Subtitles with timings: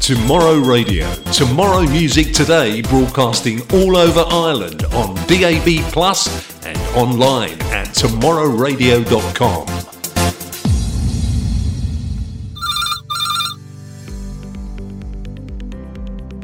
[0.00, 1.12] Tomorrow Radio.
[1.32, 6.26] Tomorrow Music Today broadcasting all over Ireland on DAB Plus
[6.66, 9.66] and online at tomorrowradio.com.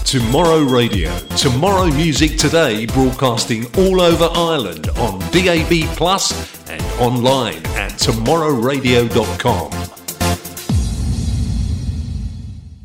[0.09, 1.15] Tomorrow Radio.
[1.37, 6.31] Tomorrow Music Today broadcasting all over Ireland on DAB Plus
[6.67, 9.71] and online at tomorrowradio.com.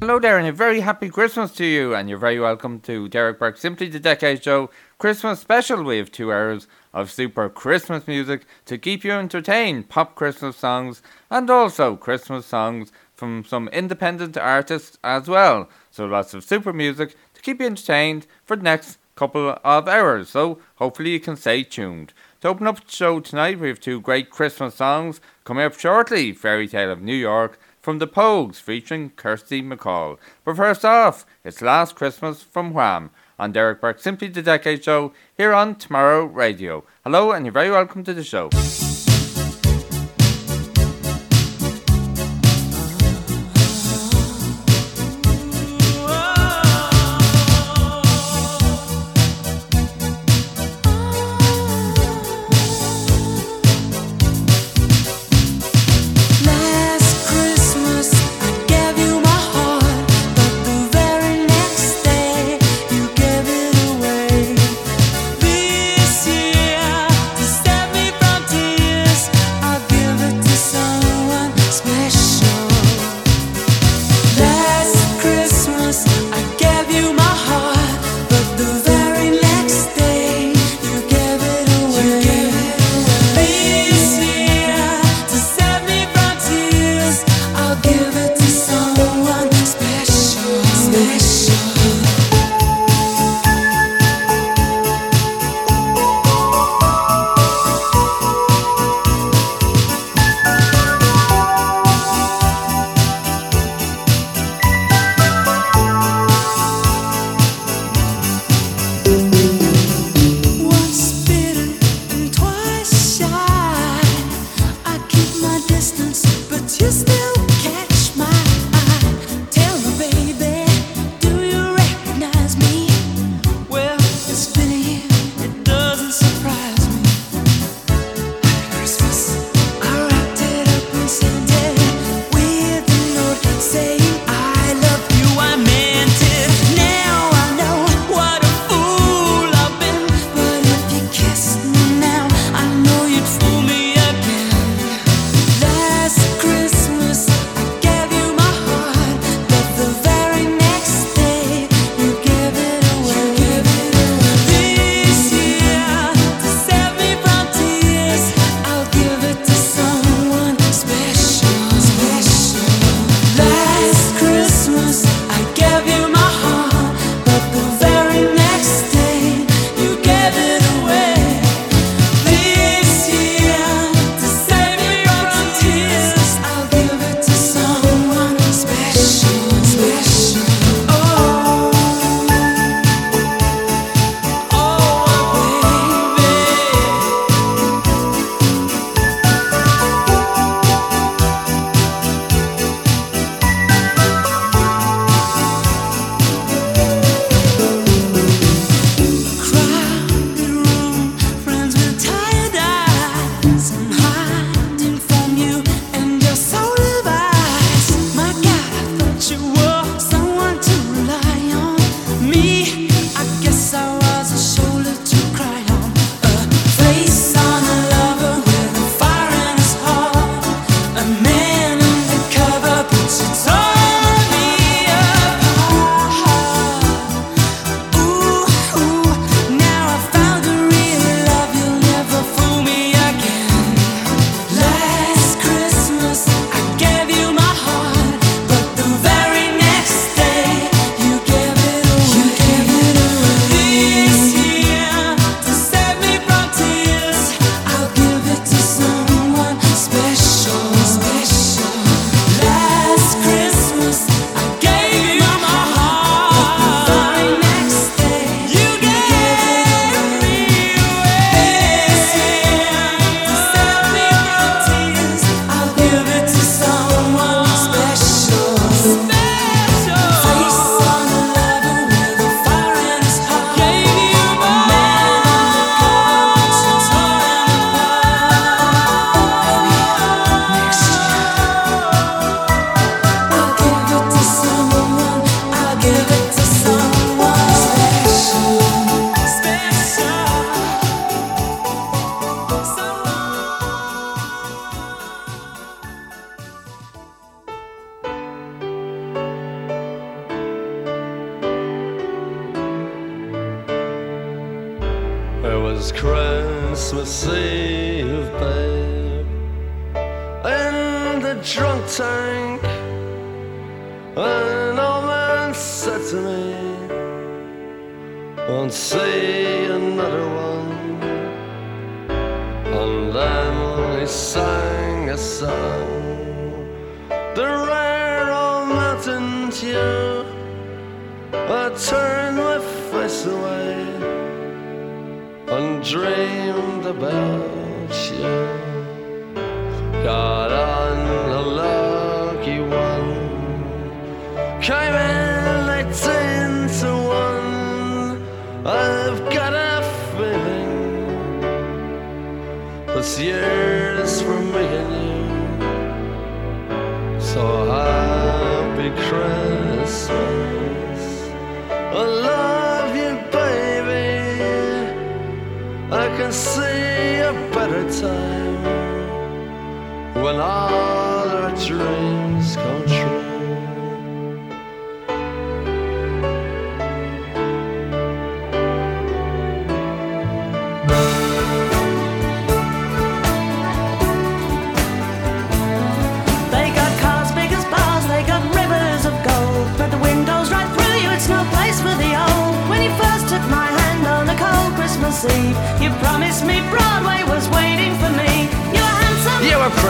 [0.01, 3.39] Hello there, and a very happy Christmas to you, and you're very welcome to Derek
[3.39, 5.83] Burke Simply the Decade Show Christmas special.
[5.83, 11.01] We have two hours of super Christmas music to keep you entertained, pop Christmas songs,
[11.31, 15.71] and also Christmas songs from some independent artists as well.
[15.95, 20.29] So lots of super music to keep you entertained for the next couple of hours.
[20.29, 22.13] So hopefully you can stay tuned.
[22.41, 26.33] To open up the show tonight, we have two great Christmas songs coming up shortly.
[26.33, 30.19] Fairy Tale of New York from the Pogues featuring Kirsty MacColl.
[30.45, 35.13] But first off, it's Last Christmas from Wham on Derek Burke Simply the Decade Show
[35.37, 36.83] here on Tomorrow Radio.
[37.05, 38.51] Hello and you're very welcome to the show.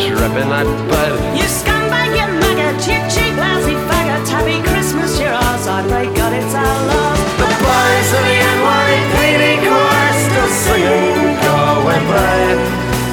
[0.00, 1.36] Dead on a drip in that bed.
[1.36, 4.28] You scumbag, you maggot, you cheap, lousy faggot.
[4.28, 5.66] Happy Christmas, you're ours.
[5.66, 7.20] I pray God it's our love.
[7.40, 12.60] The boys of the NYPD choir still singing Go away, babe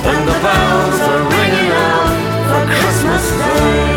[0.04, 2.16] And the bells are ringing out
[2.50, 3.97] for Christmas Day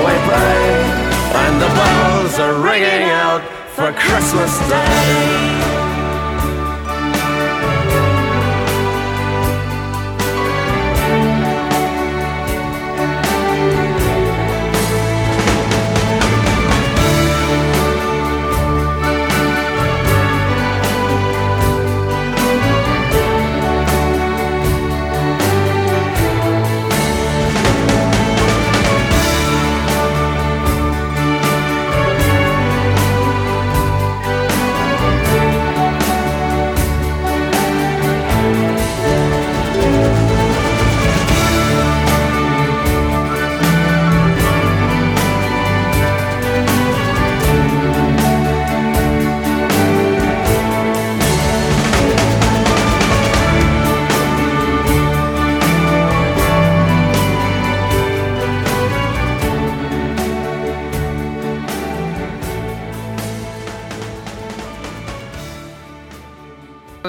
[0.00, 0.16] "Go Away,
[1.42, 3.42] and the bells are ringing out
[3.74, 5.59] for Christmas Day.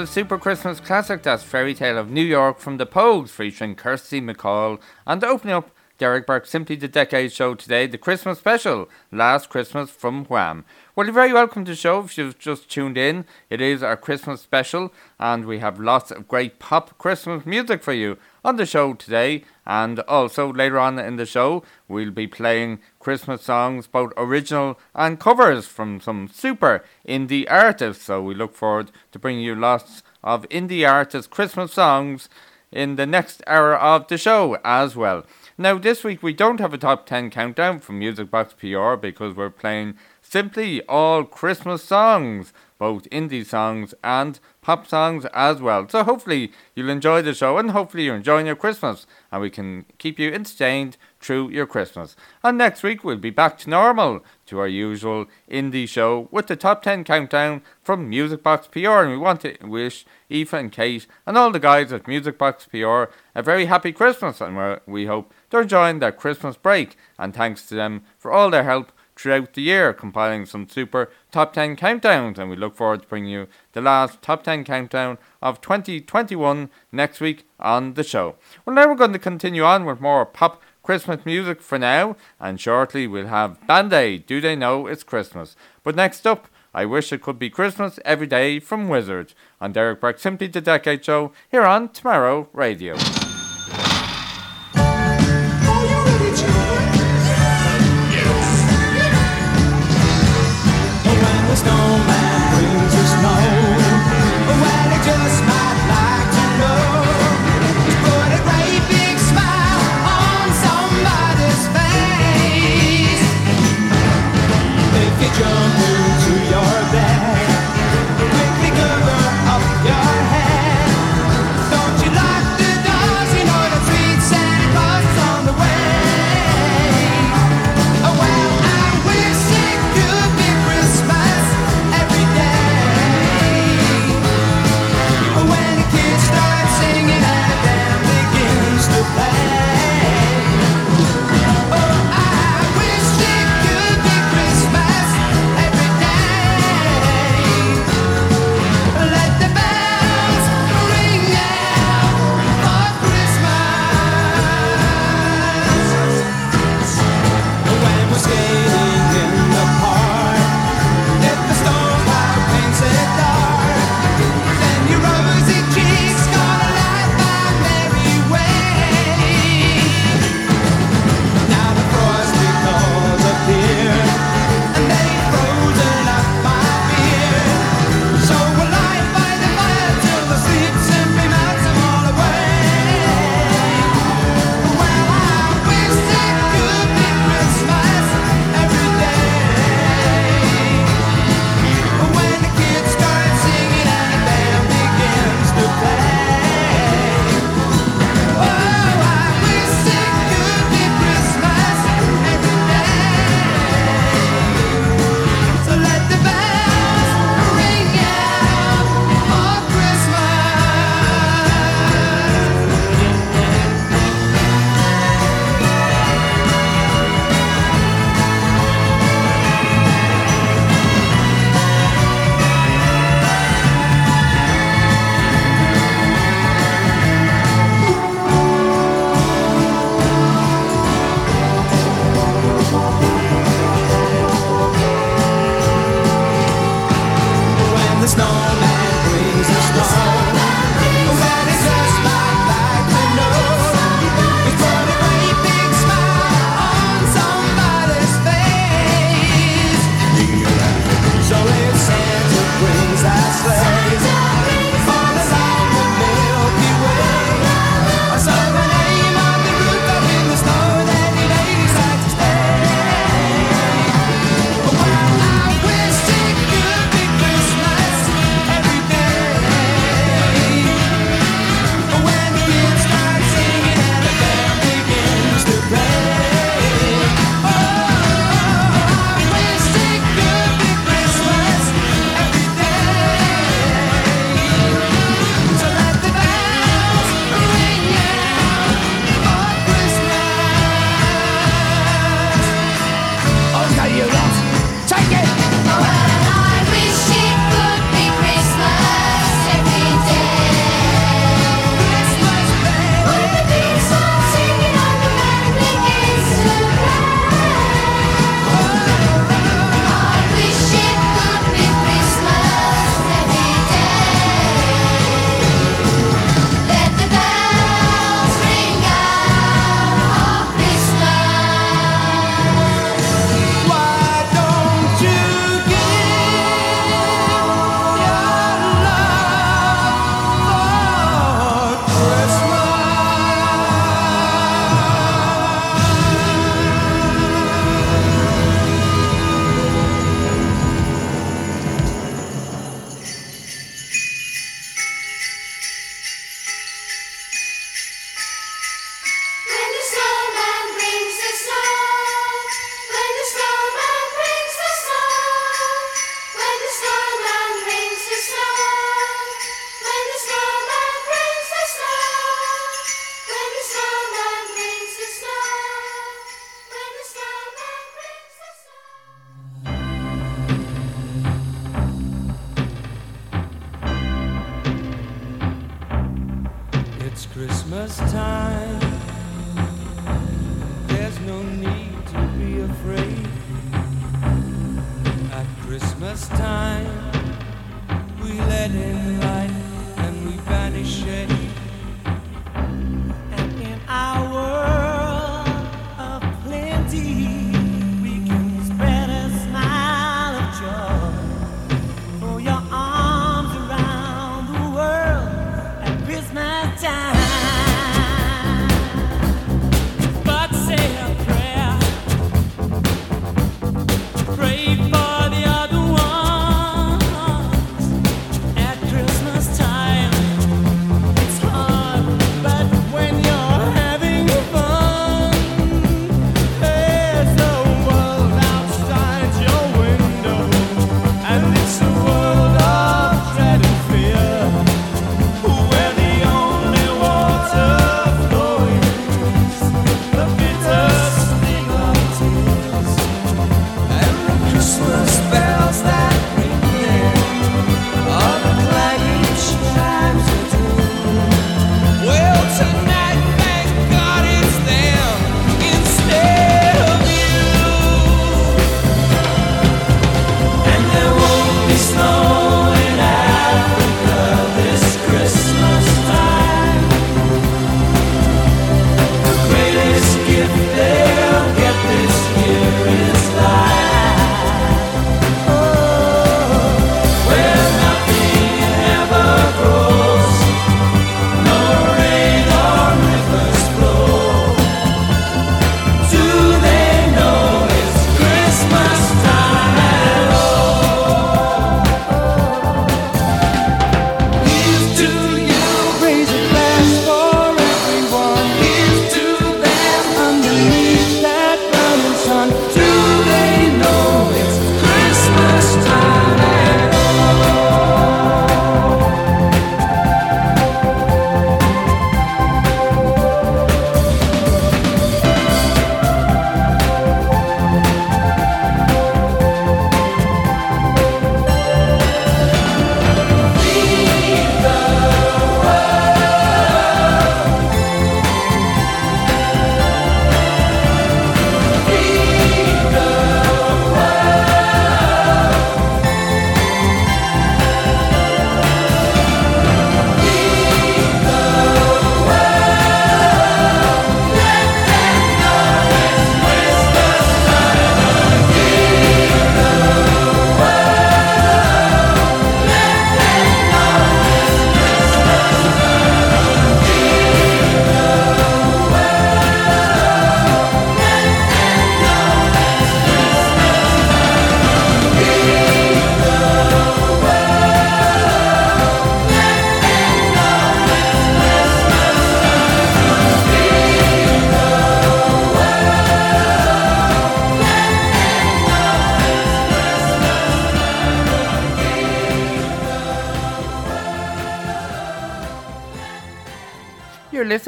[0.02, 4.20] The Super Christmas classic, that's Fairy Tale of New York from the Pogues, featuring Kirsty
[4.20, 4.80] MacColl.
[5.06, 9.92] And opening up Derek Burke Simply the Decade show today, the Christmas special, Last Christmas
[9.92, 10.66] from Wham.
[10.96, 13.26] Well, you're very welcome to the show if you've just tuned in.
[13.52, 17.94] It is our Christmas special, and we have lots of great pop Christmas music for
[17.94, 19.44] you on the show today.
[19.68, 25.20] And also later on in the show, we'll be playing Christmas songs, both original and
[25.20, 28.06] covers from some super indie artists.
[28.06, 32.30] So we look forward to bringing you lots of indie artists' Christmas songs
[32.72, 35.26] in the next hour of the show as well.
[35.58, 39.36] Now, this week we don't have a top 10 countdown from Music Box PR because
[39.36, 45.88] we're playing simply all Christmas songs both indie songs and pop songs as well.
[45.88, 49.86] So hopefully you'll enjoy the show and hopefully you're enjoying your Christmas and we can
[50.00, 52.16] keep you entertained through your Christmas.
[52.44, 56.56] And next week we'll be back to normal to our usual indie show with the
[56.56, 61.06] top 10 countdown from Music Box PR and we want to wish Aoife and Kate
[61.28, 63.04] and all the guys at Music Box PR
[63.36, 67.76] a very happy Christmas and we hope they're enjoying their Christmas break and thanks to
[67.76, 72.38] them for all their help throughout the year, compiling some super top 10 countdowns.
[72.38, 77.22] And we look forward to bringing you the last top 10 countdown of 2021 next
[77.22, 78.36] week on the show.
[78.66, 82.60] Well, now we're going to continue on with more pop Christmas music for now, and
[82.60, 85.56] shortly we'll have Band Aid Do They Know It's Christmas?
[85.84, 90.02] But next up, I Wish It Could Be Christmas Every Day from Wizzard on Derek
[90.02, 92.96] Burke Simply the Decade Show here on Tomorrow Radio.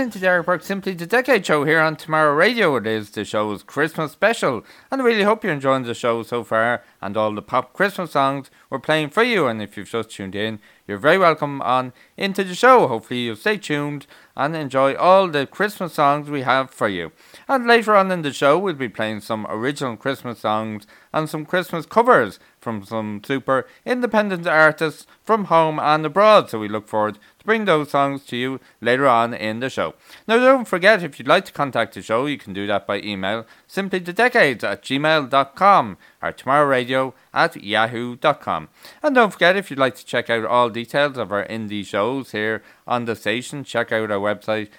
[0.04, 2.76] Listening to Derek Burke Simply the Decade Show here on Tomorrow Radio.
[2.76, 6.44] It is the show's Christmas special, and I really hope you're enjoying the show so
[6.44, 9.48] far and all the pop Christmas songs we're playing for you.
[9.48, 12.86] And if you've just tuned in, you're very welcome on into the show.
[12.90, 17.14] Hopefully, you'll stay tuned and enjoy all the Christmas songs we have for you.
[17.48, 21.46] And later on in the show, we'll be playing some original Christmas songs and some
[21.46, 26.50] Christmas covers from some super independent artists from home and abroad.
[26.50, 29.94] So we look forward to bring those songs to you later on in the show.
[30.28, 33.02] Now, don't forget, if you'd like to contact the show, you can do that by
[33.02, 38.70] email simply the decades at gmail.com or tomorrowradio at yahoo.com.
[39.02, 42.32] And don't forget, if you'd like to check out all details of our indie shows
[42.32, 44.70] here on the station, check out our website,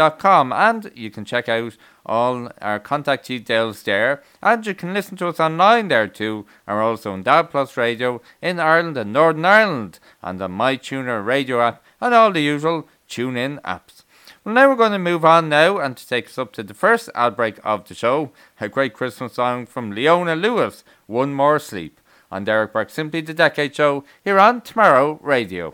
[0.00, 4.22] and you can check out all our contact details there.
[4.42, 6.46] And you can listen to us online there too.
[6.66, 11.24] And we're also on DAB Plus Radio in Ireland and Northern Ireland, and the MyTuner
[11.24, 14.04] radio app, and all the usual tune in apps.
[14.44, 16.72] Well, now we're going to move on now and to take us up to the
[16.72, 22.00] first outbreak of the show, a great Christmas song from Leona Lewis, One More Sleep,
[22.30, 25.70] on Derek Burke Simply the Decade Show here on Tomorrow Radio.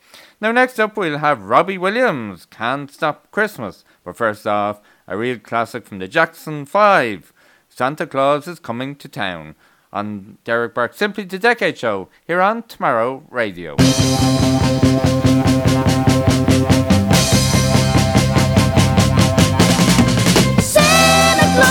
[0.42, 3.84] Now, next up, we'll have Robbie Williams, Can't Stop Christmas.
[4.04, 7.34] But first off, a real classic from the Jackson 5
[7.68, 9.56] Santa Claus is Coming to Town
[9.92, 13.76] on Derek Burke Simply the Decade Show here on Tomorrow Radio.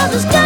[0.09, 0.38] Claus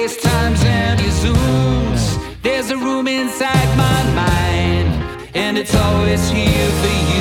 [0.00, 2.42] FaceTimes and your Zooms?
[2.42, 4.88] There's a room inside my mind,
[5.34, 7.19] and it's always here for you.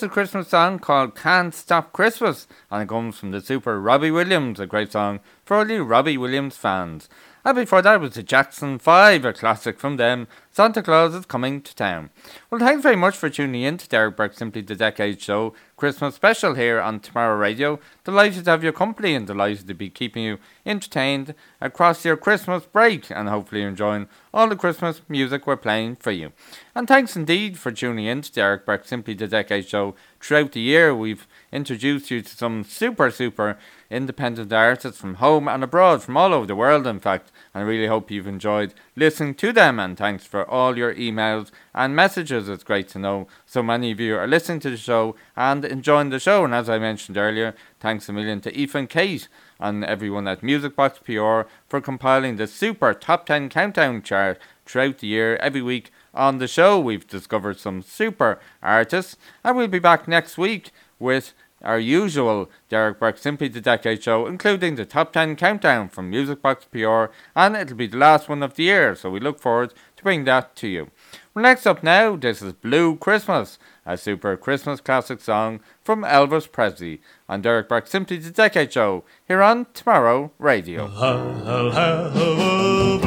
[0.00, 4.60] A Christmas song called Can't Stop Christmas, and it comes from the super Robbie Williams,
[4.60, 7.08] a great song for all you Robbie Williams fans.
[7.48, 11.62] And before that was the Jackson 5, a classic from them, Santa Claus is Coming
[11.62, 12.10] to Town.
[12.50, 16.14] Well, thanks very much for tuning in to Derek Burke Simply the Decade Show Christmas
[16.14, 17.80] special here on Tomorrow Radio.
[18.04, 22.66] Delighted to have your company and delighted to be keeping you entertained across your Christmas
[22.66, 26.32] break and hopefully enjoying all the Christmas music we're playing for you.
[26.74, 30.60] And thanks indeed for tuning in to Derek Burke Simply the Decade Show throughout the
[30.60, 30.94] year.
[30.94, 33.56] We've introduced you to some super, super
[33.90, 37.32] independent artists from home and abroad, from all over the world, in fact.
[37.54, 39.78] And I really hope you've enjoyed listening to them.
[39.78, 42.48] And thanks for all your emails and messages.
[42.48, 46.10] It's great to know so many of you are listening to the show and enjoying
[46.10, 46.44] the show.
[46.44, 49.28] And as I mentioned earlier, thanks a million to Ethan Kate
[49.60, 54.98] and everyone at Music Box PR for compiling the super top 10 countdown chart throughout
[54.98, 56.78] the year every week on the show.
[56.78, 61.32] We've discovered some super artists, and we'll be back next week with
[61.62, 66.40] our usual Derek Burke Simply the Decade show, including the top 10 countdown from Music
[66.42, 69.72] Box PR, and it'll be the last one of the year, so we look forward
[69.96, 70.90] to bringing that to you.
[71.34, 76.50] Well, next up now, this is Blue Christmas, a super Christmas classic song from Elvis
[76.50, 80.90] Presley on Derek Burke Simply the Decade show here on Tomorrow Radio.
[80.94, 82.98] I'll have a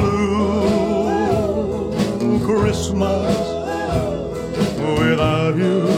[2.18, 3.38] blue Christmas
[4.98, 5.91] without you.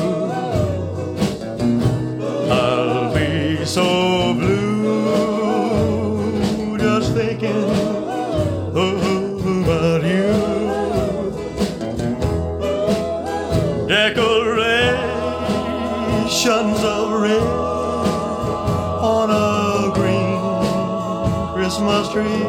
[22.14, 22.44] Tree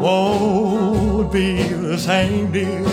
[0.00, 2.83] won't be the same, dear,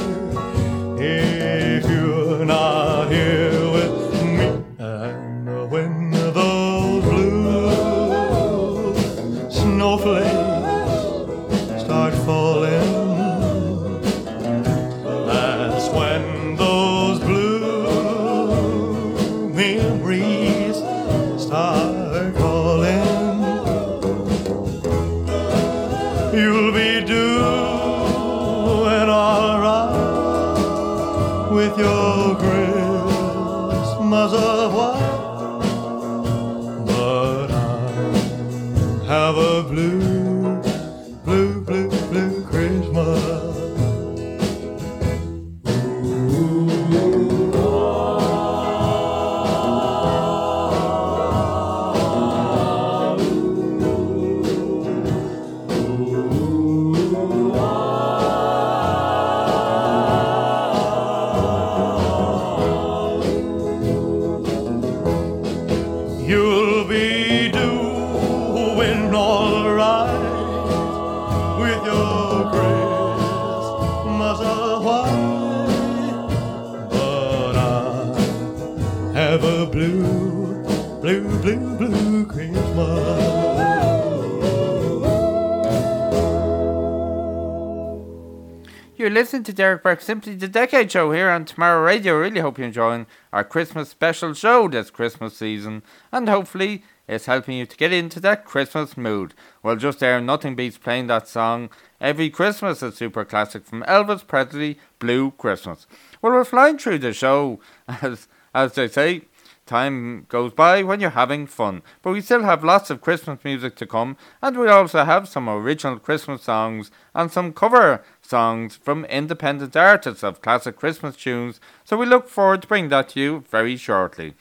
[89.21, 92.17] listening to Derek Burke, Simply the Decade Show here on Tomorrow Radio.
[92.17, 97.55] Really hope you're enjoying our Christmas special show this Christmas season, and hopefully it's helping
[97.55, 99.35] you to get into that Christmas mood.
[99.61, 101.69] Well, just there, nothing beats playing that song
[101.99, 105.85] every Christmas, a super classic from Elvis Presley, Blue Christmas.
[106.23, 109.25] Well, we're flying through the show, as as they say,
[109.71, 113.77] Time goes by when you're having fun, but we still have lots of Christmas music
[113.77, 119.05] to come, and we also have some original Christmas songs and some cover songs from
[119.05, 123.45] independent artists of classic Christmas tunes, so we look forward to bringing that to you
[123.49, 124.33] very shortly.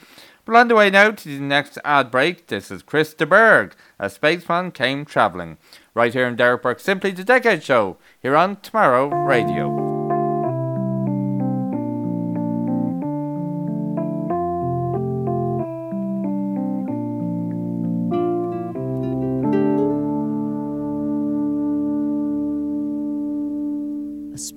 [0.44, 3.72] But on the way now to the next ad break, this is Chris de Burgh,
[4.00, 5.58] a spaceman came travelling,
[5.94, 9.99] right here in Derek Burke, Simply the Decade Show, here on Tomorrow Radio.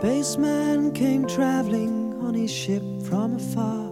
[0.03, 3.89] Spaceman came traveling on his ship from afar.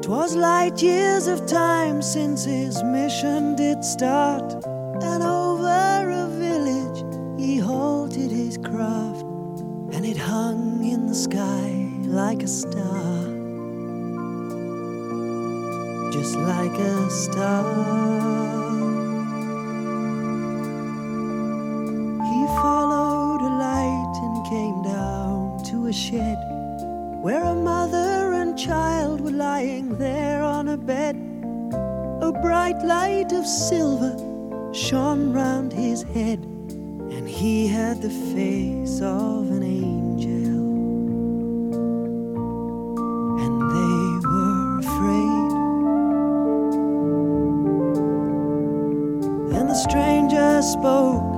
[0.00, 4.64] Twas light years of time since his mission did start,
[5.02, 7.00] and over a village
[7.36, 9.26] he halted his craft,
[9.92, 13.24] and it hung in the sky like a star,
[16.12, 18.63] just like a star.
[26.14, 26.38] Shed
[27.22, 31.16] where a mother and child were lying there on a bed.
[32.20, 34.14] A bright light of silver
[34.72, 36.40] shone round his head,
[37.14, 40.60] and he had the face of an angel.
[43.44, 45.50] And they were afraid.
[49.52, 51.33] Then the stranger spoke.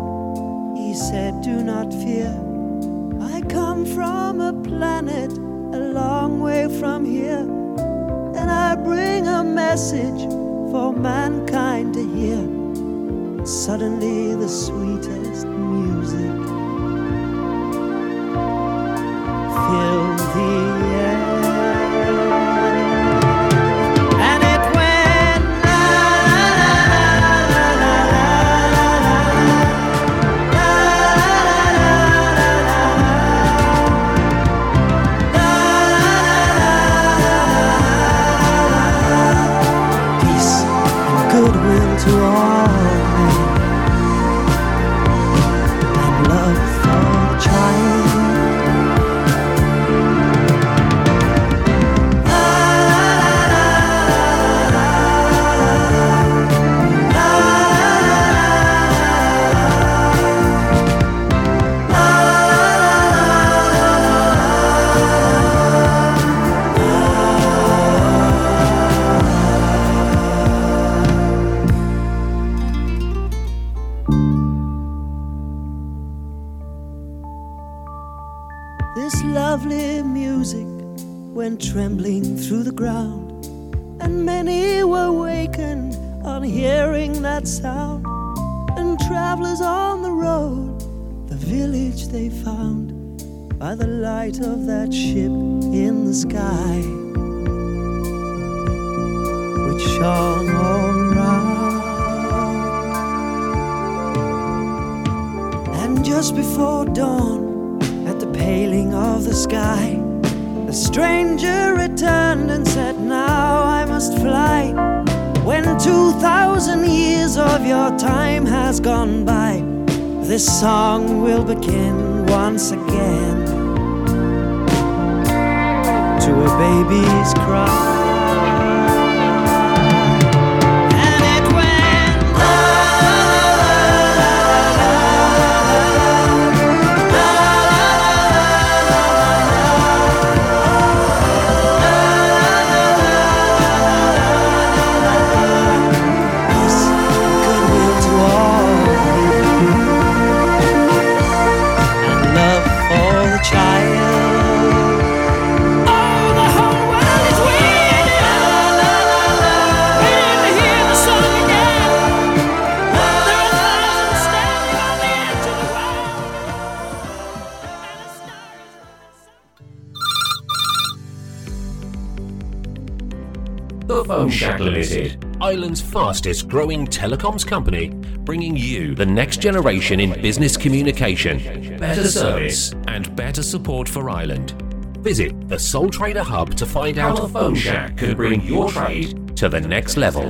[176.16, 177.90] Fastest growing telecoms company,
[178.20, 184.52] bringing you the next generation in business communication, better service, and better support for Ireland.
[185.00, 188.70] Visit the Sole Trader Hub to find out how the Phone Shack can bring your
[188.70, 190.22] trade to the next level.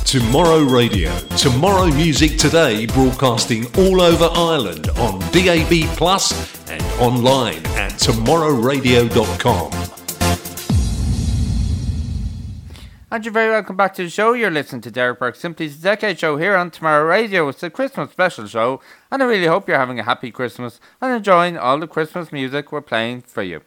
[0.07, 1.14] Tomorrow Radio.
[1.37, 6.33] Tomorrow Music Today broadcasting all over Ireland on DAB Plus
[6.70, 9.93] and online at tomorrowradio.com.
[13.15, 14.33] And you're very welcome back to the show.
[14.33, 17.47] You're listening to Derek Burke Simply's Decade Show here on Tomorrow Radio.
[17.47, 21.15] It's a Christmas special show, and I really hope you're having a happy Christmas and
[21.15, 23.61] enjoying all the Christmas music we're playing for you.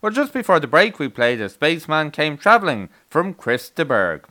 [0.00, 4.24] Well, just before the break, we played A Spaceman Came Travelling from Chris de Burgh.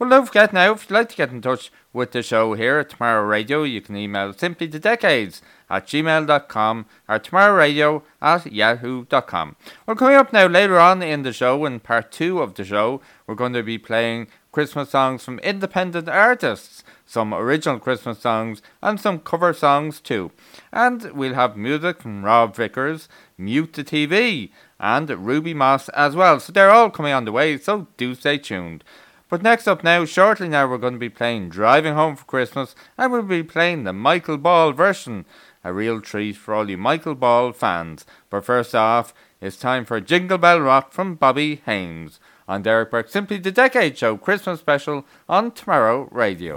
[0.00, 2.78] Well, don't forget now, if you'd like to get in touch with the show here
[2.78, 9.56] at Tomorrow Radio, you can email simply the decades at gmail.com or tomorrowradio at yahoo.com.
[9.86, 13.00] Well, coming up now later on in the show, in part two of the show,
[13.28, 18.98] we're going to be playing Christmas songs from independent artists, some original Christmas songs, and
[18.98, 20.32] some cover songs too.
[20.72, 23.06] And we'll have music from Rob Vickers,
[23.36, 24.50] Mute the TV,
[24.80, 26.40] and Ruby Moss as well.
[26.40, 28.82] So they're all coming on the way, so do stay tuned.
[29.28, 32.74] But next up now, shortly now, we're going to be playing Driving Home for Christmas,
[32.96, 35.26] and we'll be playing the Michael Ball version.
[35.62, 38.06] A real treat for all you Michael Ball fans.
[38.30, 42.18] But first off, it's time for Jingle Bell Rock from Bobby Haynes
[42.48, 46.56] on Derek Burke, simply the Decade Show Christmas special on Tomorrow Radio.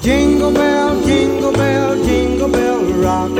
[0.00, 3.30] Jingle bell, jingle bell, jingle bell rock.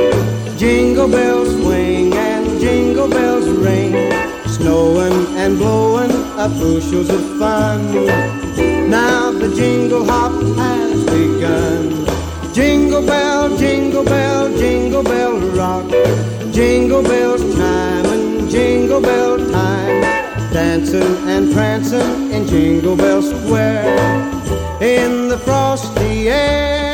[0.58, 3.92] Jingle bells swing and jingle bells ring.
[4.46, 8.06] Snowing and blowing up bushels of fun.
[8.88, 12.13] Now the jingle hop has begun.
[12.54, 15.90] Jingle bell, jingle bell, jingle bell rock.
[16.52, 20.00] Jingle bell time and jingle bell time.
[20.52, 23.98] Dancing and prancing in Jingle Bell Square.
[24.80, 26.93] In the frosty air.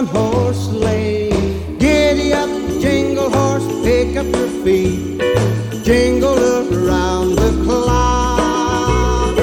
[0.00, 1.28] One horse sleigh.
[1.78, 2.48] Giddy up,
[2.80, 5.20] jingle horse, pick up your feet.
[5.84, 9.36] Jingle around the clock.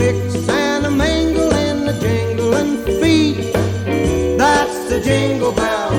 [0.00, 3.52] Mix and a mingle in the jingling feet.
[4.36, 5.90] That's the jingle bell.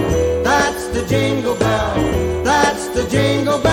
[0.44, 1.96] That's the jingle bell.
[2.44, 3.71] That's the jingle bell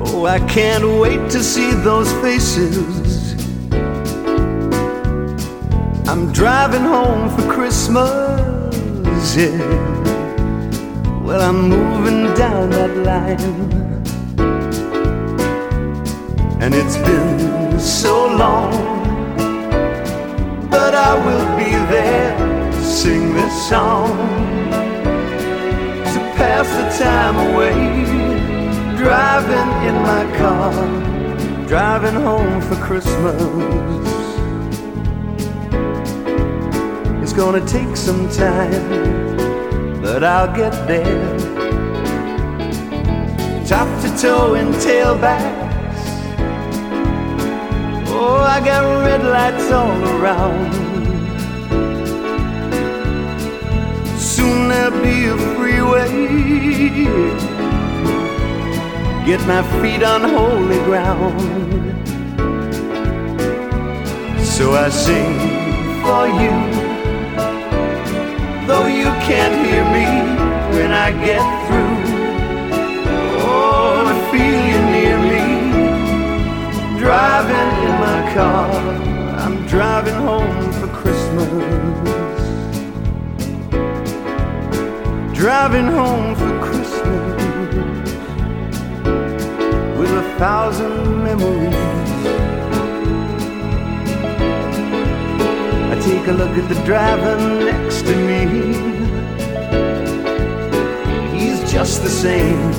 [0.00, 3.34] Oh, I can't wait to see those faces.
[6.08, 9.56] I'm driving home for Christmas, yeah.
[11.22, 13.38] Well, I'm moving down that line.
[16.60, 18.72] And it's been so long,
[20.70, 24.47] but I will be there sing this song
[26.68, 27.74] pass the time away.
[28.96, 33.42] Driving in my car, driving home for Christmas.
[37.22, 41.38] It's gonna take some time, but I'll get there.
[43.66, 45.66] Top to toe and tailbacks.
[48.10, 50.72] Oh, I got red lights all around.
[54.18, 55.57] Soon there'll be a
[55.88, 57.28] freeway.
[59.26, 61.40] Get my feet on holy ground.
[64.42, 65.34] So I sing
[66.02, 66.54] for you.
[68.66, 70.06] Though you can't hear me
[70.76, 71.98] when I get through.
[73.40, 75.44] Oh, I feel you near me.
[76.98, 78.70] Driving in my car.
[79.38, 82.17] I'm driving home for Christmas.
[85.38, 87.42] Driving home for Christmas
[89.96, 91.76] with a thousand memories.
[95.92, 98.40] I take a look at the driver next to me.
[101.38, 102.72] He's just the same.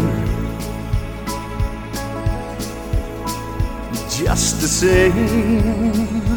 [4.09, 6.28] Just the same.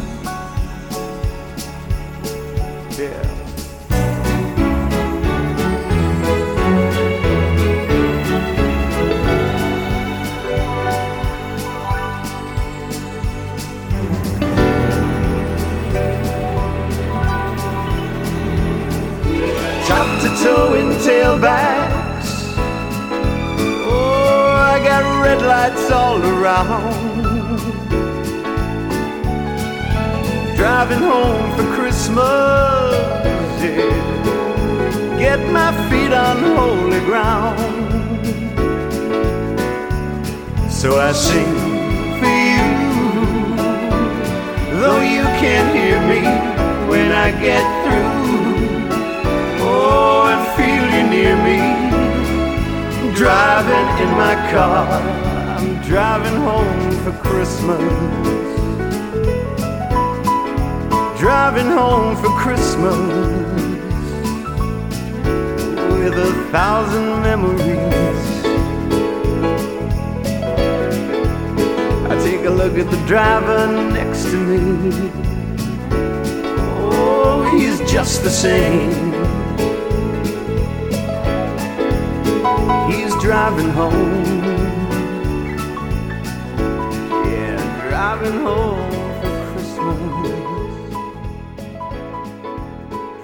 [88.23, 89.99] Driving home for Christmas.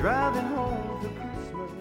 [0.02, 1.72] Driving home for Christmas.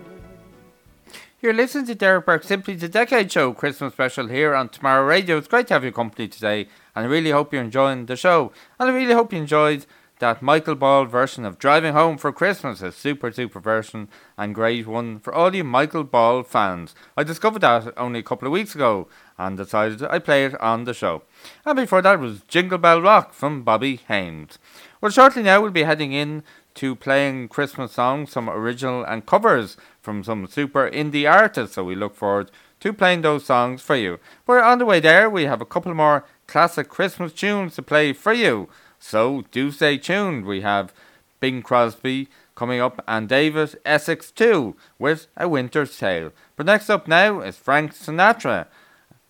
[1.41, 5.37] You're listening to Derek Burke, Simply the Decade Show Christmas special here on Tomorrow Radio.
[5.37, 8.53] It's great to have your company today, and I really hope you're enjoying the show.
[8.79, 9.85] And I really hope you enjoyed
[10.19, 14.87] that Michael Ball version of Driving Home for Christmas, a super, super version and great
[14.87, 16.95] one for all you Michael Ball fans.
[17.17, 19.09] I discovered that only a couple of weeks ago
[19.39, 21.23] and decided I'd play it on the show.
[21.65, 24.59] And before that was Jingle Bell Rock from Bobby Haynes.
[25.01, 26.43] Well, shortly now we'll be heading in
[26.75, 31.77] to playing Christmas songs, some original and covers from some super indie artists.
[31.77, 32.51] So we look forward
[32.81, 34.19] to playing those songs for you.
[34.47, 38.13] But on the way there, we have a couple more classic Christmas tunes to play
[38.13, 38.69] for you.
[38.99, 40.45] So do stay tuned.
[40.45, 40.93] We have
[41.41, 46.33] Bing Crosby coming up and David Essex too with A Winter's Tale.
[46.57, 48.67] But next up now is Frank Sinatra.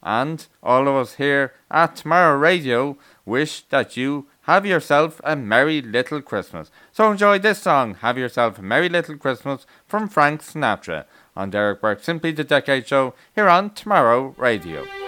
[0.03, 2.97] And all of us here at Tomorrow Radio
[3.27, 6.71] wish that you have yourself a merry little Christmas.
[6.93, 11.05] So enjoy this song, Have Yourself a Merry Little Christmas from Frank Sinatra
[11.37, 15.08] on Derek Burke Simply the Decade Show here on Tomorrow Radio.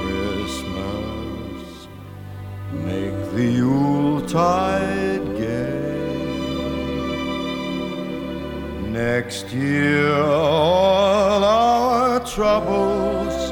[2.73, 5.91] Make the Yuletide gay.
[8.87, 13.51] Next year, all our troubles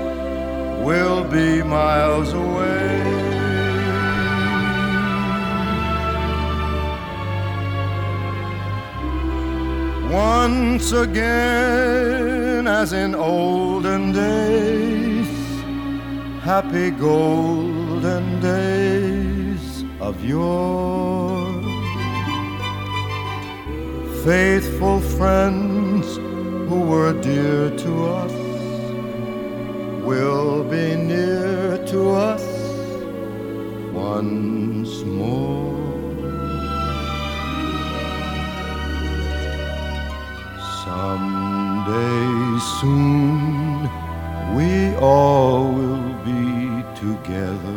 [0.85, 3.19] will be miles away.
[10.09, 15.27] Once again, as in olden days,
[16.41, 18.78] happy golden days
[20.09, 21.61] of yore
[24.25, 26.05] faithful friends
[26.67, 27.91] who were dear to
[28.21, 28.33] us
[30.09, 32.47] will be near to us
[33.93, 35.77] once more.
[40.83, 42.29] Someday
[42.79, 43.81] soon
[44.57, 47.68] we all will be together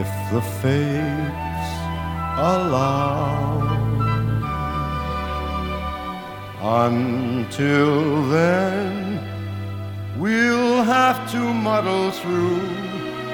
[0.00, 1.70] if the fates
[2.36, 3.62] allow.
[6.60, 9.20] Until then,
[10.18, 12.60] we'll have to muddle through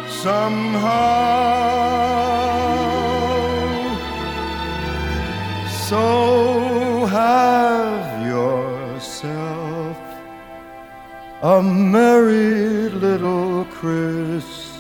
[0.08, 1.30] somehow.
[5.88, 9.96] So have yourself
[11.42, 14.70] a merry little Christmas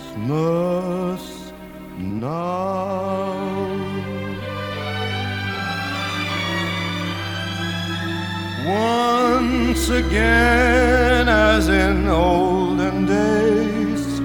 [2.20, 3.70] now.
[8.66, 14.18] Once again, as in olden days,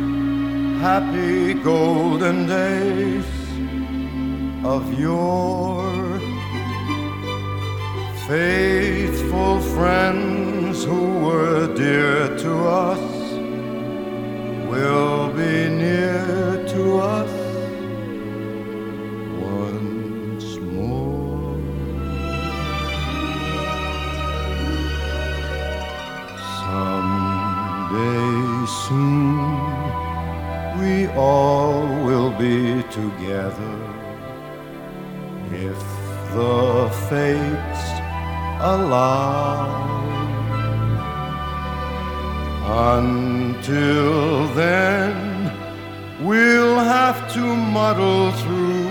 [0.81, 3.25] happy golden days
[4.65, 6.19] of yore,
[8.27, 13.15] faithful friends who were dear to us
[14.69, 17.34] will be near to us
[28.87, 29.95] soon
[30.79, 33.77] we all will be together
[35.51, 35.79] if
[36.35, 37.83] the fates
[38.73, 39.95] allow.
[42.91, 45.13] Until then,
[46.21, 47.43] we'll have to
[47.77, 48.89] muddle through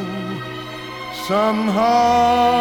[1.28, 2.54] somehow.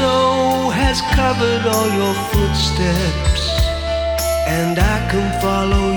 [0.00, 3.44] Snow has covered all your footsteps,
[4.58, 5.89] and I can follow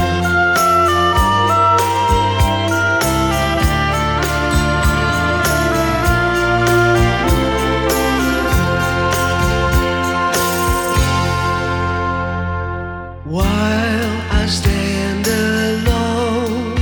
[13.26, 16.78] While I stand alone,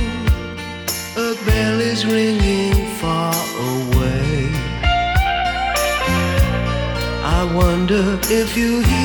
[1.16, 3.34] a bell is ringing far
[3.72, 4.50] away.
[7.38, 8.99] I wonder if you hear,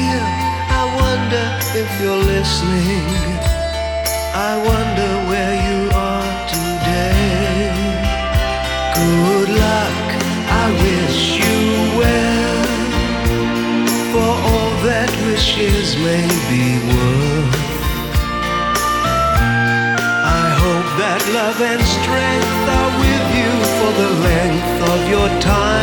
[1.78, 3.04] if you're listening.
[4.34, 7.68] I wonder where you are today.
[8.96, 10.08] Good luck,
[10.64, 11.60] I wish you
[12.00, 12.64] well.
[14.14, 17.60] For all that wishes may be worth.
[20.40, 25.75] I hope that love and strength are with you for the length of your time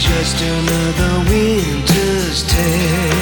[0.00, 3.19] just another winter's tale.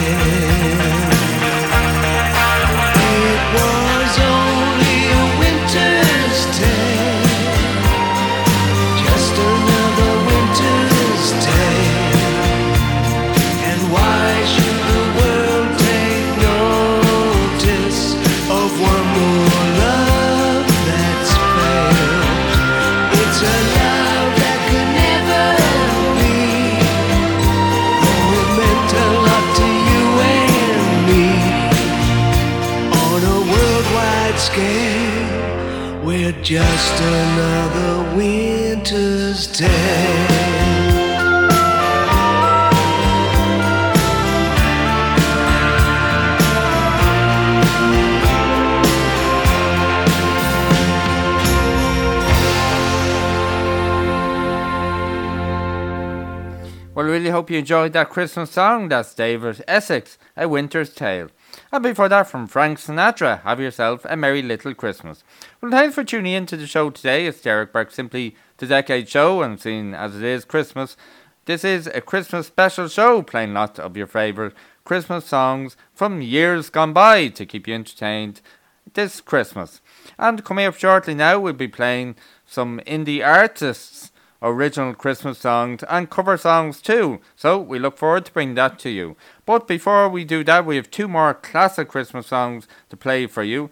[36.48, 39.68] Just another winter's tale.
[56.94, 58.88] Well, really hope you enjoyed that Christmas song.
[58.88, 61.28] That's David Essex, A Winter's Tale.
[61.70, 65.22] And before that, from Frank Sinatra, Have Yourself a Merry Little Christmas.
[65.60, 67.26] Well, thanks for tuning in to the show today.
[67.26, 70.96] It's Derek Burke, simply the Decade Show, and seeing as it is Christmas,
[71.44, 74.54] this is a Christmas special show, playing lots of your favourite
[74.84, 78.40] Christmas songs from years gone by to keep you entertained
[78.94, 79.82] this Christmas.
[80.18, 82.16] And coming up shortly now, we'll be playing
[82.46, 84.10] some indie artists
[84.42, 87.20] original Christmas songs and cover songs too.
[87.36, 89.16] So we look forward to bringing that to you.
[89.48, 93.42] But before we do that, we have two more classic Christmas songs to play for
[93.42, 93.70] you.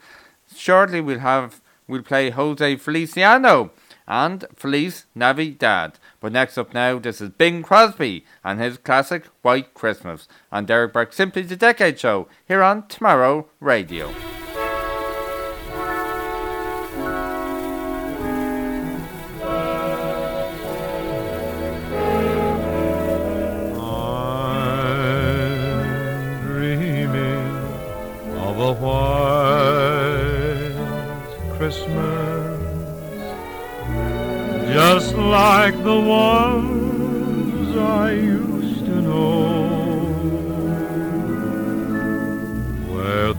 [0.56, 3.72] Shortly we'll have we'll play Jose Feliciano
[4.08, 5.98] and Feliz Navidad.
[6.18, 10.94] But next up now, this is Bing Crosby and his classic White Christmas on Derek
[10.94, 14.35] Burke Simply the Decade Show here on Tomorrow Radio.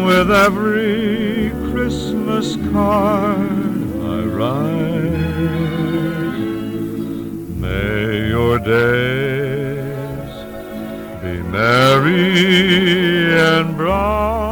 [0.00, 3.38] with every Christmas card
[4.00, 5.12] I write.
[7.60, 10.32] May your days
[11.22, 14.51] be merry and bright,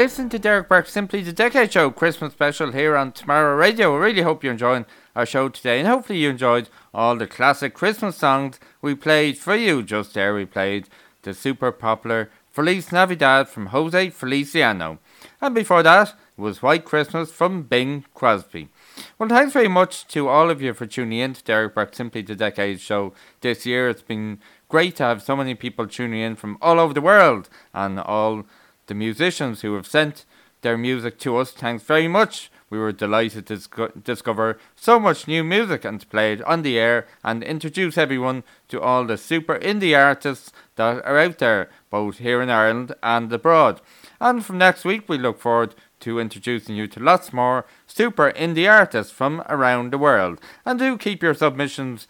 [0.00, 3.94] Listening to Derek Burke Simply the Decade Show Christmas special here on Tomorrow Radio.
[3.94, 7.74] I really hope you're enjoying our show today and hopefully you enjoyed all the classic
[7.74, 9.82] Christmas songs we played for you.
[9.82, 10.88] Just there we played
[11.20, 15.00] the super popular Feliz Navidad from Jose Feliciano.
[15.38, 18.70] And before that was White Christmas from Bing Crosby.
[19.18, 22.22] Well, thanks very much to all of you for tuning in to Derek Burke Simply
[22.22, 23.90] the Decade show this year.
[23.90, 24.38] It's been
[24.70, 28.46] great to have so many people tuning in from all over the world and all
[28.90, 30.26] the musicians who have sent
[30.62, 31.52] their music to us.
[31.52, 32.50] Thanks very much.
[32.70, 36.62] We were delighted to disco- discover so much new music and to play it on
[36.62, 41.70] the air and introduce everyone to all the super indie artists that are out there,
[41.88, 43.80] both here in Ireland and abroad.
[44.20, 48.70] And from next week, we look forward to introducing you to lots more super indie
[48.70, 50.40] artists from around the world.
[50.64, 52.08] And do keep your submissions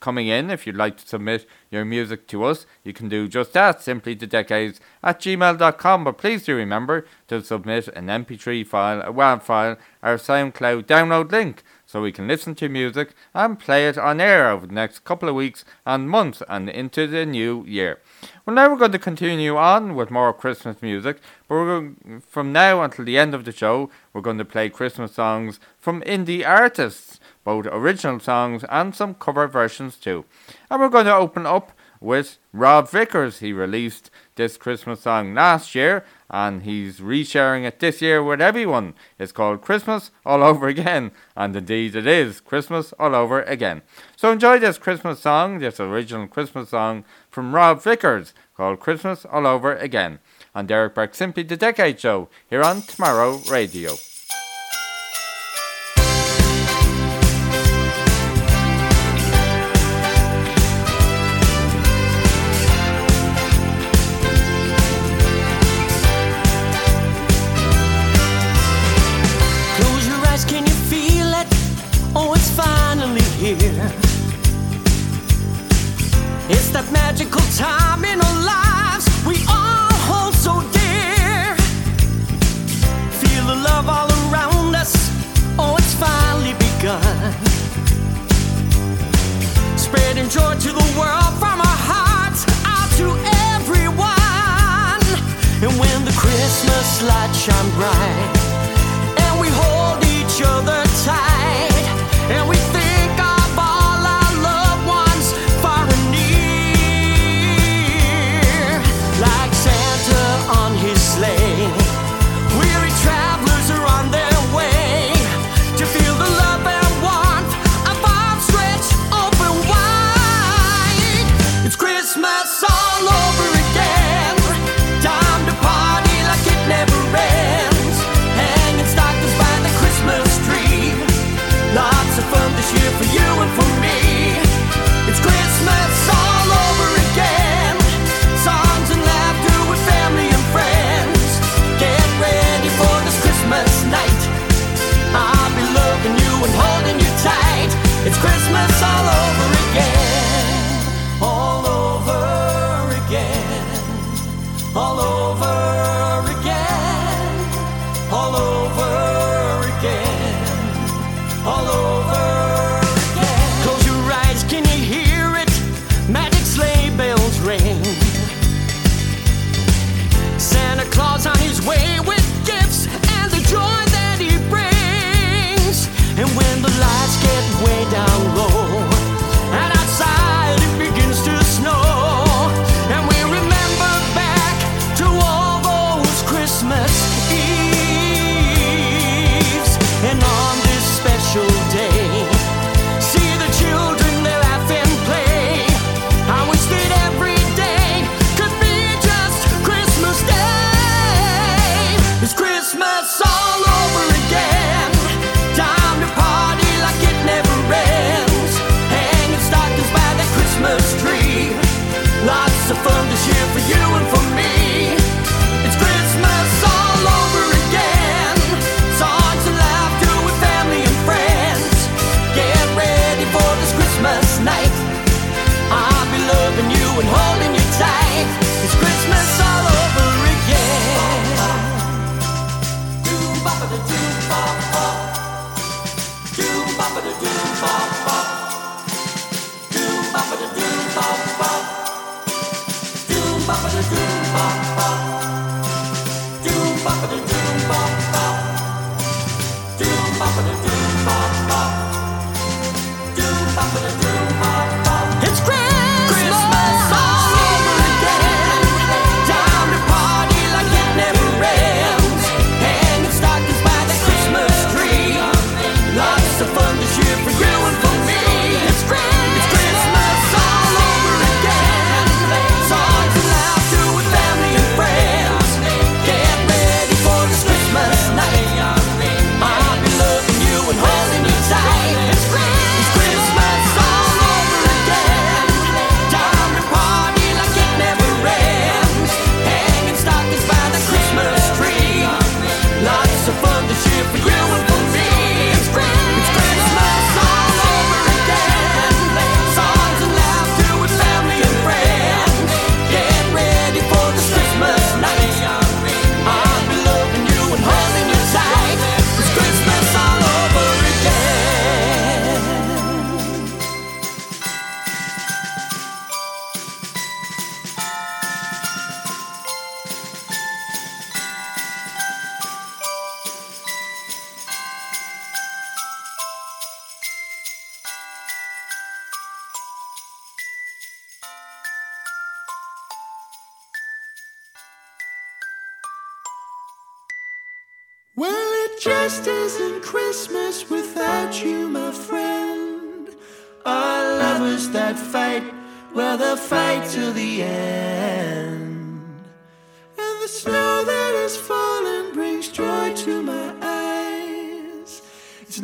[0.00, 0.50] coming in.
[0.50, 4.14] If you'd like to submit your music to us, you can do just that, simply
[4.14, 6.04] the decades at gmail.com.
[6.04, 11.32] But please do remember to submit an MP3 file, a WAV file, or SoundCloud download
[11.32, 15.04] link so we can listen to music and play it on air over the next
[15.04, 18.00] couple of weeks and months and into the new year.
[18.44, 21.18] Well, now we're going to continue on with more Christmas music,
[21.48, 24.68] but we're going, from now until the end of the show, we're going to play
[24.68, 30.24] Christmas songs from indie artists, both original songs and some cover versions too.
[30.68, 31.70] And we're going to open up
[32.00, 33.38] with Rob Vickers.
[33.38, 38.94] He released this Christmas song last year and he's resharing it this year with everyone.
[39.16, 43.82] It's called Christmas All Over Again, and indeed it is Christmas All Over Again.
[44.16, 49.46] So enjoy this Christmas song, this original Christmas song from Rob Vickers called Christmas All
[49.46, 50.18] Over Again
[50.52, 53.94] on Derek Burke's Simply the Decade Show here on Tomorrow Radio.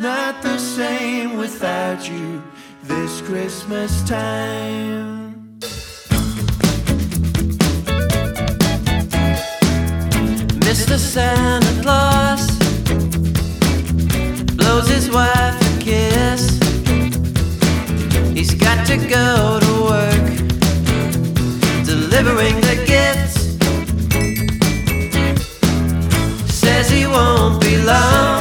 [0.03, 2.43] Not the same without you
[2.83, 5.47] this Christmas time.
[10.67, 10.97] Mr.
[10.97, 12.43] Santa Claus
[14.57, 16.41] blows his wife a kiss.
[18.37, 20.25] He's got to go to work,
[21.85, 23.41] delivering the gifts.
[26.53, 28.32] Says he won't be long.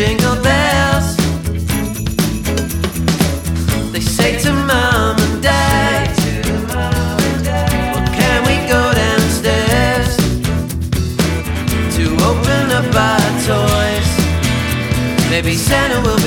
[0.00, 1.14] Jingle bells.
[3.92, 6.08] They say to mom and dad,
[7.92, 10.16] well, can we go downstairs
[11.96, 14.10] to open up our toys?
[15.28, 16.19] Maybe Santa will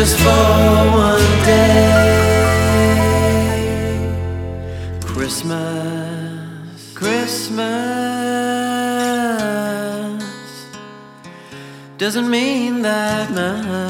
[0.00, 0.30] just for
[0.96, 2.16] one day.
[5.04, 7.60] Christmas, Christmas.
[11.98, 13.89] Doesn't mean that much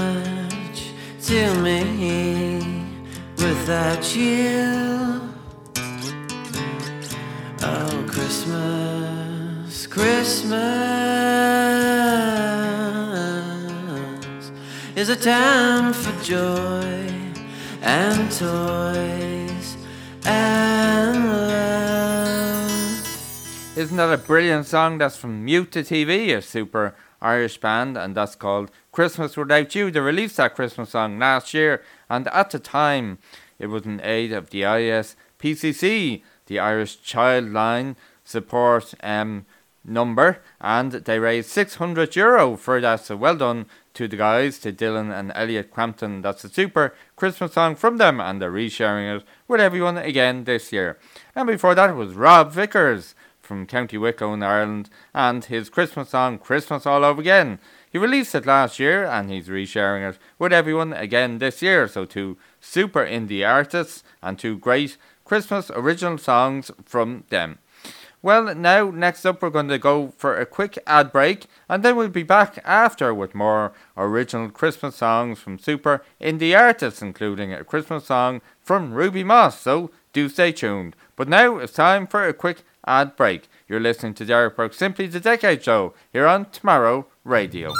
[15.00, 17.08] is a time for joy
[17.80, 19.78] and toys
[20.26, 22.68] and love.
[23.78, 24.98] Isn't that a brilliant song?
[24.98, 29.90] That's from Mute to TV, a super Irish band, and that's called Christmas Without You.
[29.90, 33.16] They released that Christmas song last year, and at the time,
[33.58, 39.46] it was in aid of the ISPCC, the Irish Child Line Support um,
[39.82, 43.04] number, and they raised 600 euro for that.
[43.06, 46.22] So well done to the guys, to Dylan and Elliot Crampton.
[46.22, 50.72] That's a super Christmas song from them, and they're resharing it with everyone again this
[50.72, 50.98] year.
[51.34, 53.14] And before that was Rob Vickers
[53.50, 57.58] from County Wicklow in Ireland, and his Christmas song Christmas All Over Again.
[57.90, 61.88] He released it last year and he's resharing it with everyone again this year.
[61.88, 67.58] So, two super indie artists and two great Christmas original songs from them.
[68.22, 71.96] Well, now, next up, we're going to go for a quick ad break, and then
[71.96, 77.64] we'll be back after with more original Christmas songs from super indie artists, including a
[77.64, 79.58] Christmas song from Ruby Moss.
[79.58, 80.96] So, do stay tuned.
[81.16, 83.48] But now it's time for a quick ad break.
[83.66, 87.72] You're listening to Derek Burke Simply the Decade Show here on Tomorrow Radio.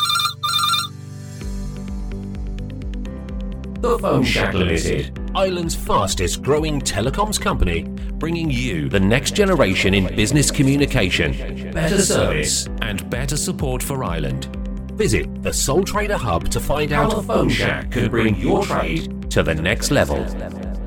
[3.81, 7.85] The Phone Shack Limited, Ireland's fastest growing telecoms company,
[8.15, 14.47] bringing you the next generation in business communication, better service, and better support for Ireland.
[14.95, 19.31] Visit the Sole Trader Hub to find out how Phone Shack can bring your trade
[19.31, 20.25] to the next level.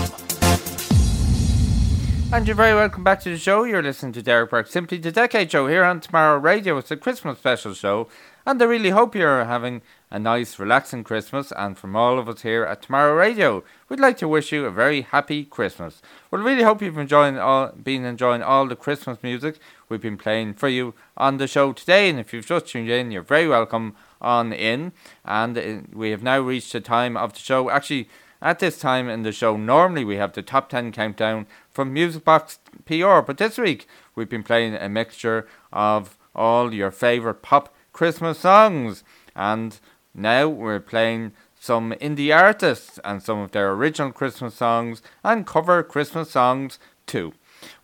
[2.34, 3.64] And you're very welcome back to the show.
[3.64, 6.78] You're listening to Derek Burke, Simply the Decade Show here on Tomorrow Radio.
[6.80, 8.10] It's a Christmas special show,
[8.46, 11.54] and I really hope you're having a nice, relaxing Christmas.
[11.54, 14.72] And from all of us here at Tomorrow Radio, we'd like to wish you a
[14.72, 16.02] very happy Christmas.
[16.30, 19.58] We really hope you've enjoying all, been enjoying all the Christmas music
[19.90, 22.10] we've been playing for you on the show today.
[22.10, 24.92] And if you've just tuned in, you're very welcome on in.
[25.24, 27.70] And uh, we have now reached the time of the show.
[27.70, 28.10] Actually,
[28.42, 32.24] at this time in the show, normally we have the top 10 countdown from Music
[32.24, 37.74] Box PR, but this week we've been playing a mixture of all your favourite pop
[37.94, 39.04] Christmas songs.
[39.36, 39.80] And
[40.14, 45.82] now we're playing some indie artists and some of their original Christmas songs and cover
[45.82, 47.34] Christmas songs too.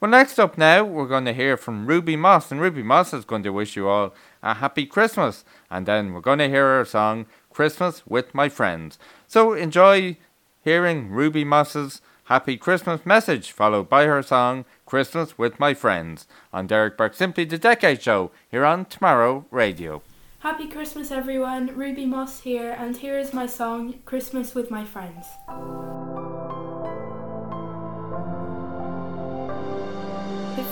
[0.01, 3.23] Well, next up now, we're going to hear from Ruby Moss, and Ruby Moss is
[3.23, 5.45] going to wish you all a happy Christmas.
[5.69, 8.97] And then we're going to hear her song, Christmas with My Friends.
[9.27, 10.17] So enjoy
[10.63, 16.65] hearing Ruby Moss's Happy Christmas message, followed by her song Christmas with My Friends on
[16.65, 20.01] Derek Burke Simply the Decade Show here on Tomorrow Radio.
[20.39, 21.75] Happy Christmas, everyone.
[21.75, 25.27] Ruby Moss here, and here is my song Christmas with My Friends.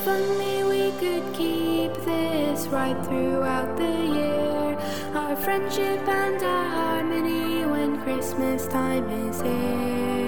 [0.02, 4.78] If only we could keep this right throughout the year.
[5.14, 10.19] Our friendship and our harmony when Christmas time is here.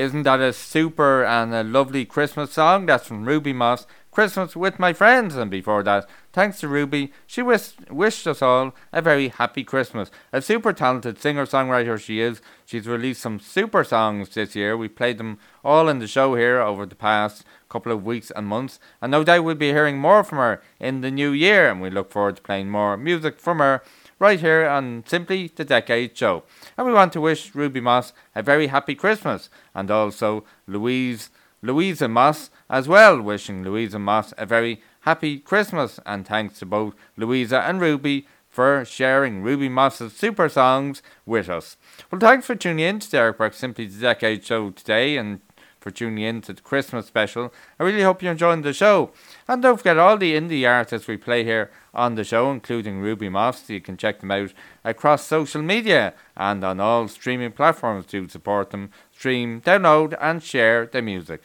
[0.00, 2.86] Isn't that a super and a lovely Christmas song?
[2.86, 5.36] That's from Ruby Moss, Christmas with My Friends.
[5.36, 10.10] And before that, thanks to Ruby, she wish, wished us all a very happy Christmas.
[10.32, 12.40] A super talented singer songwriter she is.
[12.64, 14.74] She's released some super songs this year.
[14.74, 18.46] We played them all in the show here over the past couple of weeks and
[18.46, 18.80] months.
[19.02, 21.70] And no doubt we'll be hearing more from her in the new year.
[21.70, 23.82] And we look forward to playing more music from her
[24.18, 26.44] right here on Simply the Decade Show.
[26.80, 31.28] And we want to wish Ruby Moss a very happy Christmas and also Louise
[31.60, 36.94] Louisa Moss as well, wishing Louisa Moss a very happy Christmas and thanks to both
[37.18, 41.76] Louisa and Ruby for sharing Ruby Moss's super songs with us.
[42.10, 45.42] Well, thanks for tuning in to Derek Burke Simply the Decade Show today and
[45.80, 47.52] for tuning in to the Christmas special.
[47.78, 49.10] I really hope you're enjoying the show.
[49.46, 53.28] And don't forget all the indie artists we play here on the show, including Ruby
[53.28, 53.68] Moss.
[53.68, 54.52] You can check them out
[54.84, 60.86] across social media and on all streaming platforms to support them, stream, download, and share
[60.86, 61.42] their music.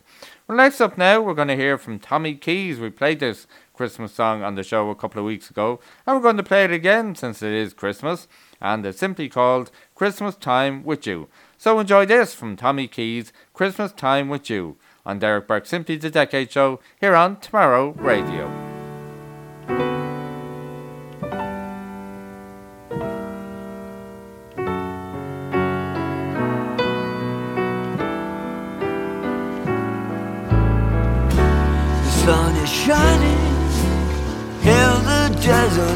[0.48, 2.80] Well, next up now, we're going to hear from Tommy Keys.
[2.80, 6.22] We played this Christmas song on the show a couple of weeks ago, and we're
[6.22, 8.28] going to play it again since it is Christmas,
[8.62, 11.28] and it's simply called Christmas Time with You.
[11.58, 16.10] So enjoy this from Tommy Keys, Christmas Time with You, on Derek Burke Simply the
[16.10, 18.75] Decade Show here on Tomorrow Radio.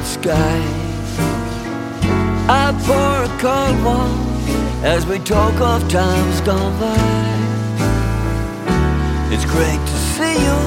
[0.04, 0.62] Sky.
[2.48, 4.30] I pour a cold one
[4.84, 7.30] as we talk of times gone by.
[9.34, 10.60] It's great to see you,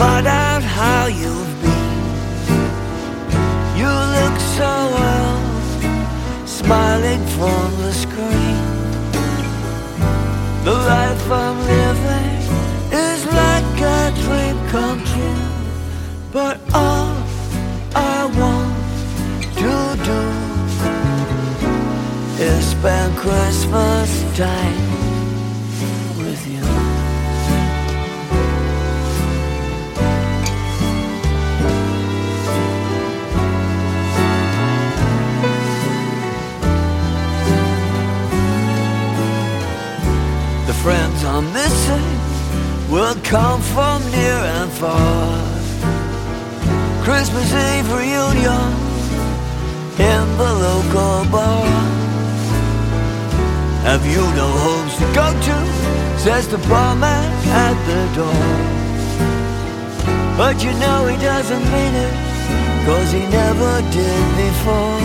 [0.00, 2.02] find out how you've been.
[3.80, 8.64] You look so well, smiling from the screen.
[10.64, 12.36] The life I'm living
[12.92, 15.42] is like a dream come true.
[16.32, 16.95] But all
[22.86, 24.80] spend Christmas time
[26.18, 26.60] with you.
[40.66, 42.06] The friends I'm missing
[42.88, 45.42] will come from near and far.
[47.02, 48.70] Christmas Eve reunion
[49.98, 52.05] in the local bar.
[53.86, 55.56] Have you no homes to go to?
[56.18, 57.24] Says the barman
[57.66, 58.44] at the door.
[60.36, 62.14] But you know he doesn't mean it,
[62.84, 65.00] cause he never did before.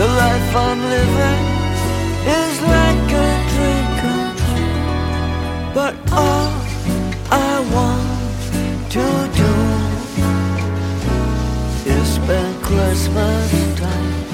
[0.00, 1.44] The life I'm living
[2.40, 3.86] is like a dream.
[5.76, 6.52] But all
[7.30, 9.06] I want to
[9.42, 9.52] do
[11.92, 14.25] is spend Christmas time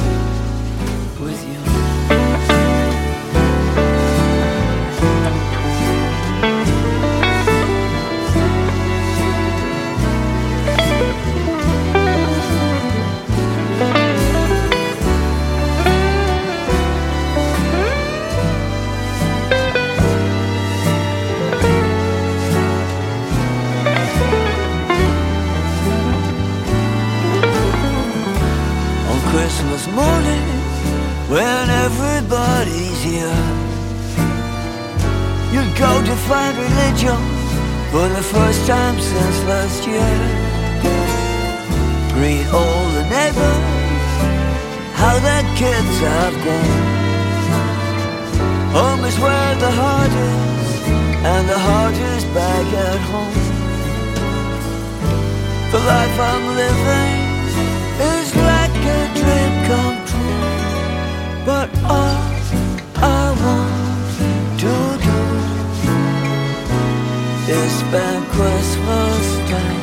[29.83, 30.47] Christmas morning
[31.29, 33.43] when everybody's here.
[35.53, 37.19] You go to find religion
[37.91, 40.15] for the first time since last year.
[42.15, 43.65] Greet all the neighbors,
[44.95, 46.79] how their kids have grown.
[48.77, 50.83] Home is where the heart is,
[51.25, 53.35] and the heart is back at home.
[55.73, 57.22] The life I'm living
[59.19, 60.47] dream come true.
[61.45, 62.23] But all
[62.97, 63.75] I want
[64.21, 64.31] to
[64.63, 64.77] do
[67.53, 69.83] is spend Christmas time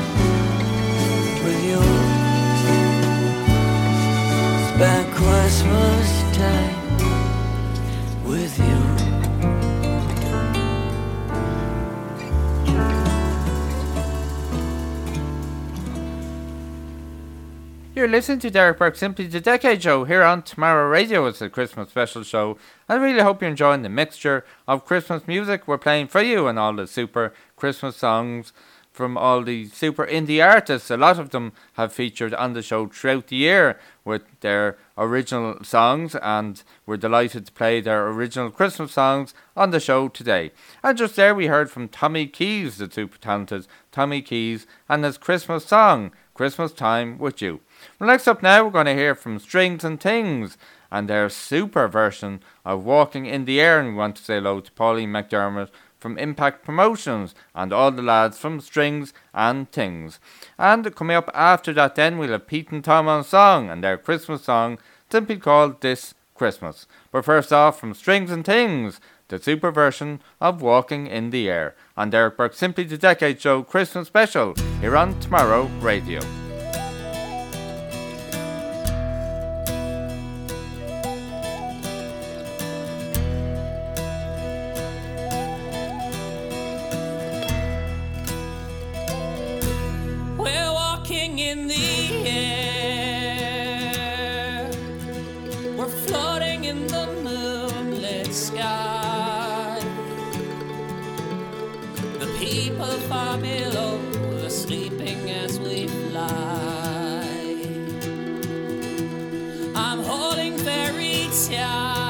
[1.43, 1.84] with you.
[4.69, 6.78] Spend Christmas time
[17.99, 21.26] You're listening to Derek Burke Simply the Decade Show here on Tomorrow Radio.
[21.26, 22.57] It's a Christmas special show.
[22.88, 26.57] I really hope you're enjoying the mixture of Christmas music we're playing for you and
[26.57, 28.53] all the super Christmas songs
[28.93, 30.89] from all the super indie artists.
[30.89, 35.61] A lot of them have featured on the show throughout the year with their original
[35.65, 40.51] songs, and we're delighted to play their original Christmas songs on the show today.
[40.81, 45.17] And just there, we heard from Tommy Keys, the super talented Tommy Keys, and his
[45.17, 47.59] Christmas song, Christmas Time with You.
[47.99, 50.57] Well, next up now, we're going to hear from Strings and Things
[50.89, 53.81] and their super version of Walking in the Air.
[53.81, 55.67] And we want to say hello to Pauline McDermott
[55.99, 60.21] from Impact Promotions and all the lads from Strings and Things.
[60.57, 63.97] And coming up after that, then we'll have Pete and Tom on song and their
[63.97, 64.80] Christmas song,
[65.11, 66.88] simply called This Christmas.
[67.11, 71.76] But first off, from Strings and Things, the super version of Walking in the Air
[71.97, 76.21] on Derek Burke Simply the Decade Show Christmas Special here on Tomorrow Radio.
[103.30, 103.99] far below,
[104.31, 107.23] we're sleeping as we fly.
[109.76, 112.09] I'm holding very tight.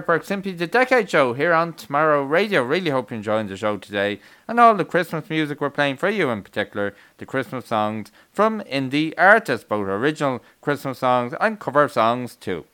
[0.00, 2.62] Burke Simply the Decade Show here on Tomorrow Radio.
[2.62, 6.08] Really hope you're enjoying the show today and all the Christmas music we're playing for
[6.08, 11.88] you, in particular the Christmas songs from indie artists, both original Christmas songs and cover
[11.88, 12.64] songs too.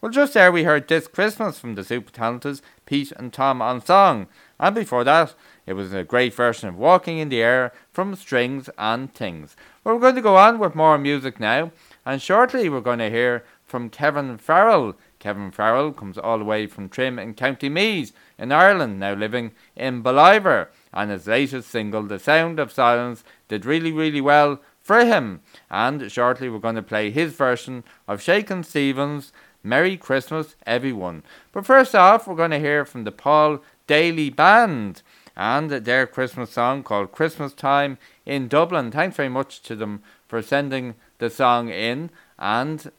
[0.00, 3.84] Well, just there we heard This Christmas from the super talented Pete and Tom on
[3.84, 4.26] song,
[4.58, 5.34] and before that
[5.66, 9.56] it was a great version of Walking in the Air from Strings and Things.
[9.84, 11.70] Well, we're going to go on with more music now,
[12.04, 14.96] and shortly we're going to hear from Kevin Farrell.
[15.22, 19.52] Kevin Farrell comes all the way from Trim in County Meath in Ireland, now living
[19.76, 25.04] in Ballivor, and his latest single, The Sound of Silence, did really, really well for
[25.04, 25.40] him.
[25.70, 29.32] And shortly we're going to play his version of Shakin' Stevens'
[29.62, 31.22] Merry Christmas, Everyone.
[31.52, 35.02] But first off, we're going to hear from the Paul Daly Band
[35.36, 37.96] and their Christmas song called Christmas Time
[38.26, 38.90] in Dublin.
[38.90, 42.90] Thanks very much to them for sending the song in and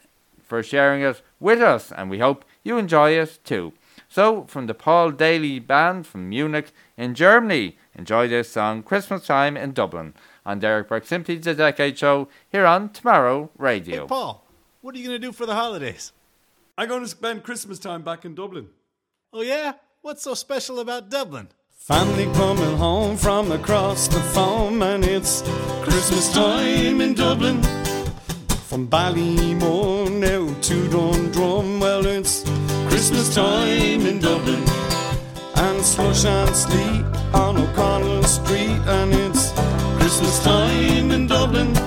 [0.54, 3.74] for sharing it with us, and we hope you enjoy it too.
[4.10, 9.58] So, from the Paul Daly Band from Munich in Germany, enjoy this song Christmas Time
[9.58, 10.14] in Dublin
[10.46, 14.08] on Derek Burke Simply the Decade Show here on Tomorrow Radio.
[14.08, 14.46] Paul,
[14.82, 16.12] what are you going to do for the holidays?
[16.78, 18.70] I'm going to spend Christmas time back in Dublin.
[19.32, 19.74] Oh, yeah?
[20.02, 21.50] What's so special about Dublin?
[21.78, 25.42] Family coming home from across the foam, and it's
[25.84, 27.83] Christmas time in Dublin.
[28.74, 32.42] From Ballymun now to Dundrum, well, it's
[32.90, 34.64] Christmas time in Dublin.
[35.58, 37.06] And slush and sleet
[37.36, 39.52] on O'Connell Street, and it's
[40.00, 41.78] Christmas time in Dublin.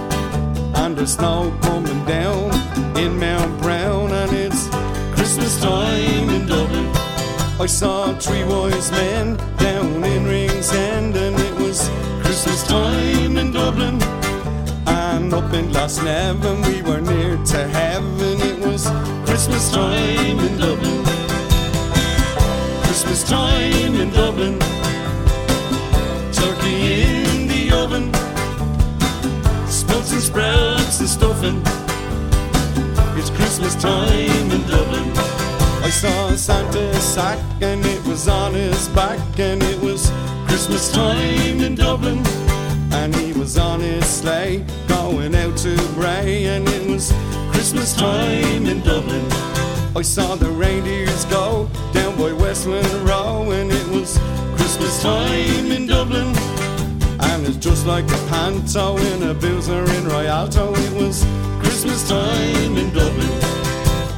[0.76, 2.54] And there's snow coming down
[2.96, 4.68] in Mount Brown, and it's
[5.12, 6.86] Christmas time in Dublin.
[7.58, 11.90] I saw three wise men down in Ringsend, and it was
[12.22, 13.98] Christmas time in Dublin.
[15.32, 18.40] Up in Glasnevin, we were near to heaven.
[18.40, 18.86] It was
[19.26, 21.04] Christmas time in Dublin.
[22.84, 24.58] Christmas time in Dublin.
[26.32, 28.12] Turkey in the oven.
[29.68, 31.60] Sprouts and sprouts and stuffing.
[33.18, 35.10] It's Christmas time in Dublin.
[35.82, 40.10] I saw Santa's sack and it was on his back and it was
[40.46, 42.22] Christmas time in Dublin.
[42.92, 44.64] And he was on his sleigh
[45.12, 47.12] going out to Bray and it was
[47.52, 49.24] Christmas time in Dublin.
[49.94, 54.18] I saw the reindeers go down by Westland Row and it was
[54.56, 56.34] Christmas time in Dublin.
[57.28, 60.74] And it's just like a panto in a boozer in Rialto.
[60.74, 61.24] It was
[61.60, 63.34] Christmas time in Dublin.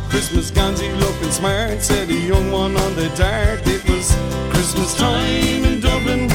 [0.09, 3.60] Christmas Gandhi looking smart, said a young one on the DART.
[3.66, 4.16] It was
[4.52, 6.28] Christmas time in Dublin.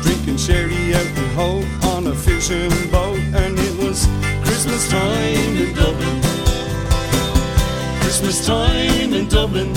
[0.00, 3.05] Drinking sherry out in Howth on a fishing boat.
[4.66, 6.20] Christmas time in Dublin.
[8.00, 9.72] Christmas time in Dublin.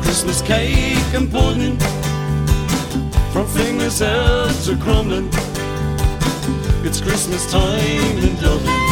[0.00, 1.76] Christmas cake and pudding.
[3.30, 5.28] From Finglas out to Crumlin.
[6.82, 8.89] It's Christmas time in Dublin.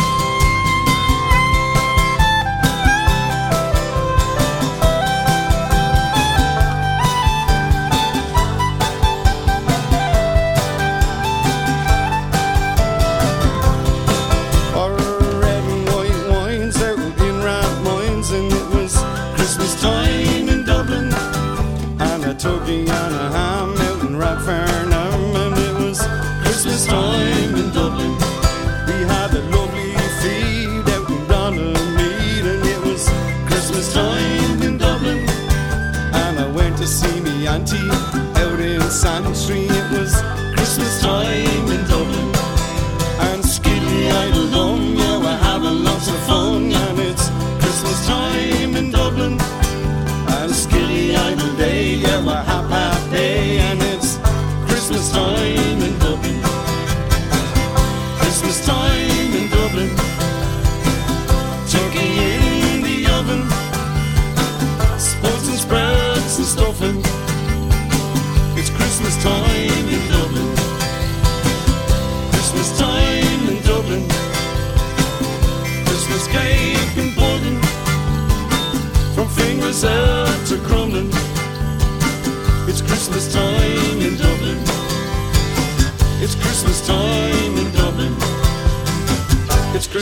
[39.28, 39.67] In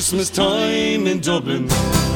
[0.08, 2.15] Christmas time in Dublin.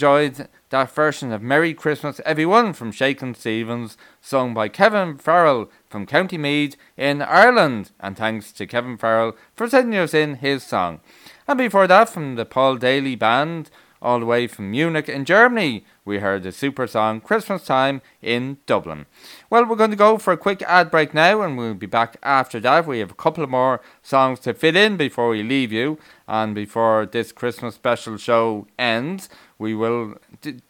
[0.00, 6.06] Enjoyed that version of Merry Christmas Everyone from Shakin' Stevens, sung by Kevin Farrell from
[6.06, 7.90] County Meath in Ireland.
[8.00, 11.00] And thanks to Kevin Farrell for sending us in his song.
[11.46, 13.70] And before that, from the Paul Daly Band,
[14.00, 18.56] all the way from Munich in Germany, we heard the super song Christmas Time in
[18.64, 19.04] Dublin.
[19.50, 22.16] Well, we're going to go for a quick ad break now, and we'll be back
[22.22, 22.86] after that.
[22.86, 26.54] We have a couple of more songs to fit in before we leave you, and
[26.54, 29.28] before this Christmas special show ends,
[29.60, 30.14] we will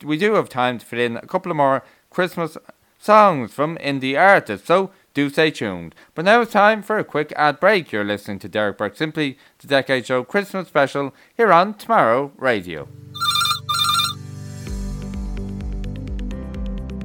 [0.05, 2.59] we do have time to fit in a couple of more Christmas
[2.99, 4.67] songs from indie artists.
[4.67, 5.95] So do stay tuned.
[6.15, 7.93] But now it's time for a quick ad break.
[7.93, 12.89] You're listening to Derek Burke Simply, the Decade Show Christmas special here on Tomorrow Radio.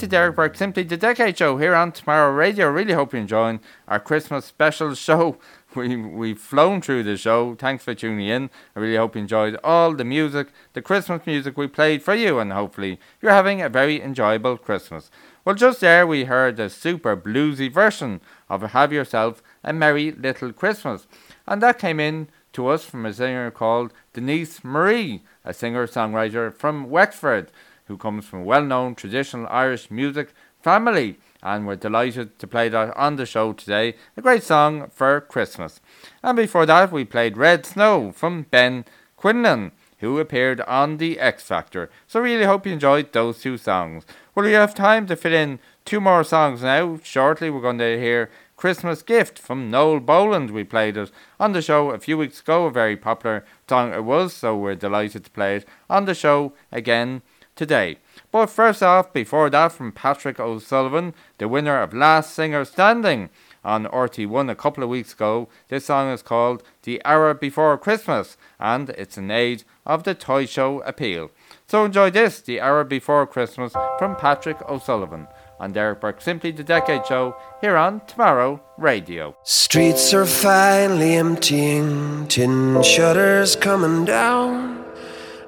[0.00, 2.70] To Derek Burke, Simply the Decade Show here on Tomorrow Radio.
[2.70, 5.36] Really hope you're enjoying our Christmas special show.
[5.76, 7.54] We, we've flown through the show.
[7.54, 8.50] Thanks for tuning in.
[8.74, 12.40] I really hope you enjoyed all the music, the Christmas music we played for you,
[12.40, 15.12] and hopefully you're having a very enjoyable Christmas.
[15.44, 20.52] Well, just there we heard a super bluesy version of Have Yourself a Merry Little
[20.52, 21.06] Christmas.
[21.46, 26.52] And that came in to us from a singer called Denise Marie, a singer songwriter
[26.52, 27.52] from Wexford
[27.90, 31.18] who comes from a well known traditional Irish music family.
[31.42, 33.94] And we're delighted to play that on the show today.
[34.16, 35.80] A great song for Christmas.
[36.22, 38.84] And before that, we played Red Snow from Ben
[39.16, 41.90] Quinlan, who appeared on The X Factor.
[42.06, 44.04] So, really hope you enjoyed those two songs.
[44.34, 47.00] Well, we have time to fit in two more songs now.
[47.02, 50.52] Shortly, we're going to hear Christmas Gift from Noel Boland.
[50.52, 51.10] We played it
[51.40, 52.66] on the show a few weeks ago.
[52.66, 56.52] A very popular song it was, so we're delighted to play it on the show
[56.70, 57.22] again
[57.60, 57.98] today.
[58.32, 63.28] But first off, before that, from Patrick O'Sullivan, the winner of Last Singer Standing,
[63.62, 65.46] on RTÉ One a couple of weeks ago.
[65.68, 70.46] This song is called The Hour Before Christmas and it's an aid of the toy
[70.46, 71.30] show appeal.
[71.66, 75.26] So enjoy this, The Hour Before Christmas from Patrick O'Sullivan
[75.58, 79.36] on Derek Burke Simply the Decade Show here on Tomorrow Radio.
[79.42, 84.89] Streets are finally emptying, tin shutters coming down.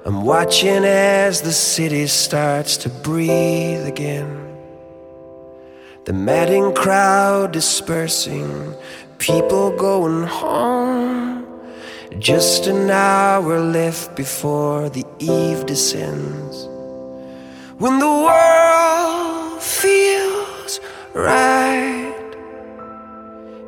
[0.05, 4.57] I'm watching as the city starts to breathe again.
[6.03, 8.75] The madding crowd dispersing,
[9.17, 11.47] people going home.
[12.19, 16.67] Just an hour left before the eve descends.
[17.77, 20.81] When the world feels
[21.13, 22.35] right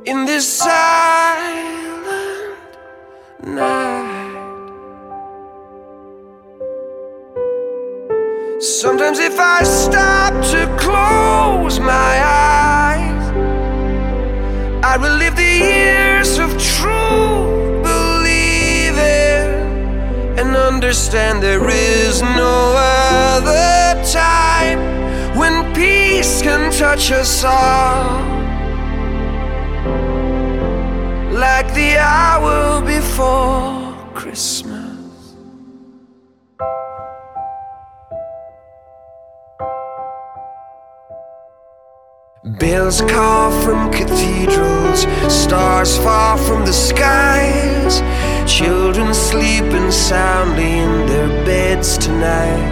[0.06, 1.56] in this silent
[3.42, 4.15] night.
[8.60, 13.32] Sometimes, if I stop to close my eyes,
[14.82, 18.96] I relive the years of true believing
[20.40, 24.80] and understand there is no other time
[25.38, 28.22] when peace can touch us all
[31.34, 34.75] like the hour before Christmas.
[42.60, 48.02] Bells call from cathedrals, stars fall from the skies.
[48.50, 52.72] Children sleeping soundly in their beds tonight.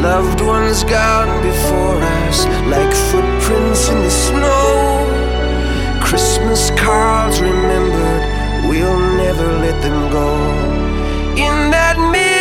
[0.00, 5.04] Loved ones gone before us, like footprints in the snow.
[6.02, 8.22] Christmas cards remembered,
[8.70, 10.34] we'll never let them go.
[11.36, 12.38] In that midnight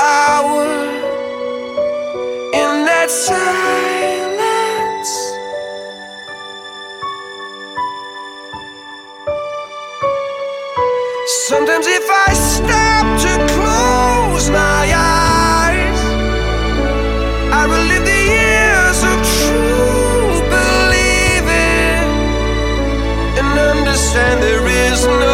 [0.00, 0.91] hour.
[11.48, 16.00] Sometimes, if I stop to close my eyes,
[17.52, 22.08] I relive the years of true believing
[23.38, 25.31] and understand there is no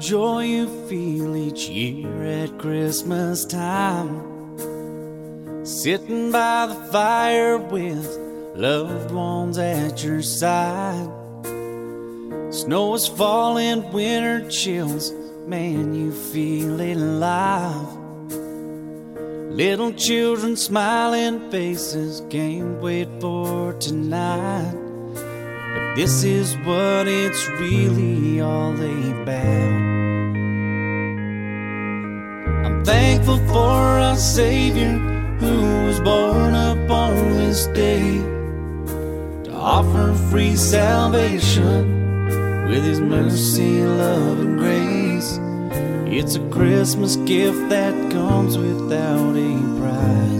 [0.00, 4.26] joy you feel each year at Christmas time.
[5.64, 8.06] Sitting by the fire with
[8.56, 11.08] loved ones at your side.
[12.50, 15.12] Snow is falling, winter chills,
[15.46, 17.96] man, you feel it alive.
[19.52, 24.79] Little children smiling faces can't wait for tonight.
[25.74, 29.90] But this is what it's really all about.
[32.66, 34.98] I'm thankful for our Savior
[35.40, 38.18] who was born upon this day
[39.44, 42.00] to offer free salvation
[42.68, 45.38] with His mercy, love, and grace.
[46.12, 50.39] It's a Christmas gift that comes without a price.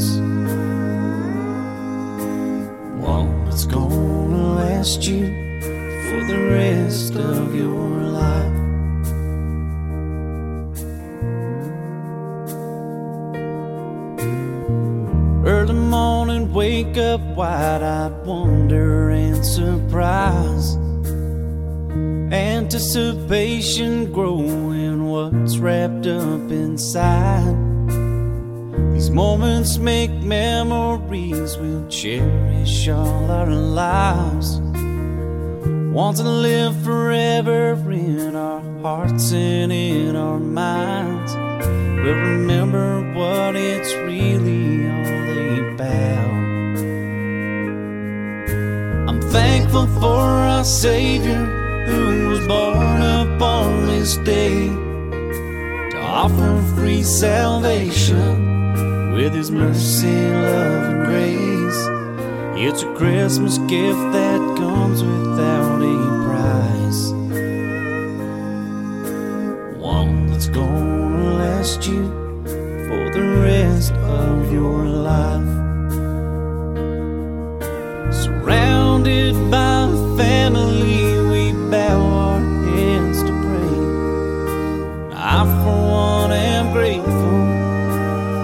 [4.81, 5.27] Last you
[6.09, 8.57] for the rest of your life.
[15.47, 20.77] Early morning, wake up wide eyed wonder and surprise.
[22.33, 27.55] Anticipation growing what's wrapped up inside.
[28.95, 34.60] These moments make memories we'll cherish all our lives.
[36.01, 41.35] Want to live forever in our hearts and in our minds.
[41.35, 46.79] We'll remember what it's really all about.
[49.11, 50.23] I'm thankful for
[50.55, 51.45] our Savior
[51.85, 61.05] who was born upon this day to offer free salvation with His mercy, love, and
[61.05, 61.87] grace.
[62.67, 64.50] It's a Christmas gift that
[70.53, 72.09] gonna last you
[72.87, 75.53] for the rest of your life.
[78.13, 79.87] Surrounded by
[80.17, 82.41] family, we bow our
[82.71, 83.77] heads to pray.
[85.15, 87.41] I, for one, am grateful.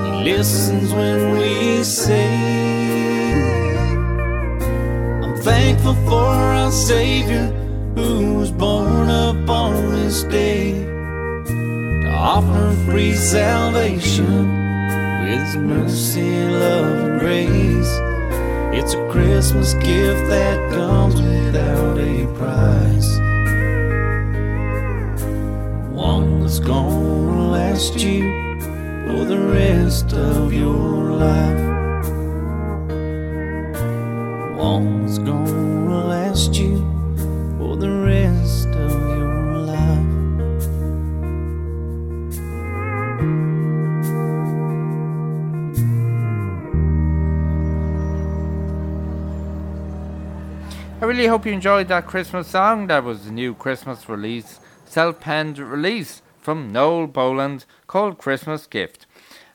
[0.05, 2.35] He listens when we say,
[5.23, 6.27] I'm thankful for
[6.61, 7.56] our Savior
[12.87, 14.49] free salvation
[15.25, 17.93] with mercy, love, and grace.
[18.79, 23.19] It's a Christmas gift that comes without a price.
[25.91, 28.23] One that's gonna last you
[29.07, 32.07] for the rest of your life.
[34.57, 36.96] One that's gonna last you
[51.27, 52.87] really hope you enjoyed that Christmas song.
[52.87, 59.07] That was the new Christmas release, self penned release from Noel Boland called Christmas Gift.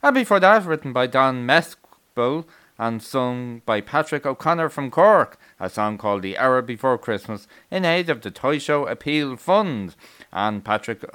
[0.03, 2.43] And before that, written by Don Mescall
[2.77, 7.85] and sung by Patrick O'Connor from Cork, a song called The Hour Before Christmas in
[7.85, 9.95] aid of the Toy Show Appeal Fund.
[10.33, 11.05] And Patrick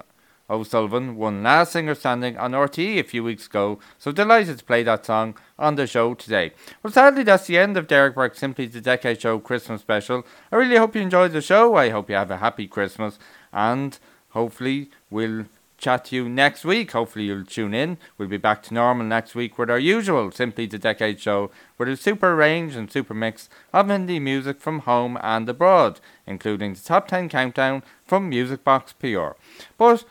[0.48, 4.82] O'Sullivan won last singer standing on RTE a few weeks ago, so delighted to play
[4.82, 6.52] that song on the show today.
[6.82, 10.24] Well, sadly, that's the end of Derek Burke Simply the Decade Show Christmas special.
[10.52, 11.74] I really hope you enjoyed the show.
[11.74, 13.18] I hope you have a happy Christmas,
[13.52, 13.98] and
[14.30, 15.46] hopefully, we'll
[15.78, 16.92] chat to you next week.
[16.92, 17.98] Hopefully, you'll tune in.
[18.16, 21.88] We'll be back to normal next week with our usual Simply the Decade Show with
[21.88, 26.80] a super range and super mix of indie music from home and abroad, including the
[26.80, 29.32] top 10 countdown from Music Box PR.
[29.76, 30.04] But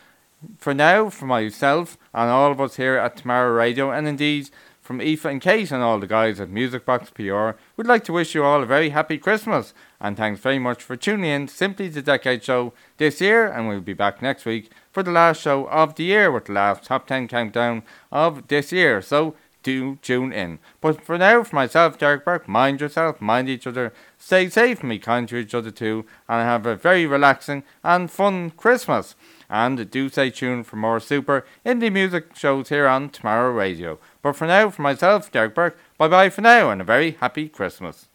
[0.58, 4.50] for now, for myself and all of us here at Tomorrow Radio, and indeed
[4.82, 8.14] from Aoife and Kate and all the guys at Music Box PR, we'd like to
[8.14, 9.74] wish you all a very happy Christmas.
[10.00, 13.82] And thanks very much for tuning in Simply the Decade Show this year, and we'll
[13.82, 17.08] be back next week for the last show of the year with the last top
[17.08, 17.82] 10 countdown
[18.12, 19.02] of this year.
[19.02, 19.36] So
[19.66, 20.60] do tune in.
[20.80, 24.92] But for now, for myself, Derek Burke, mind yourself, mind each other, stay safe, and
[24.92, 29.16] be kind to each other too, and have a very relaxing and fun Christmas.
[29.50, 34.00] And do stay tuned for more super indie music shows here on Tomorrow Radio.
[34.22, 37.48] But for now, for myself, Derek Burke, bye bye for now, and a very happy
[37.50, 38.08] Christmas.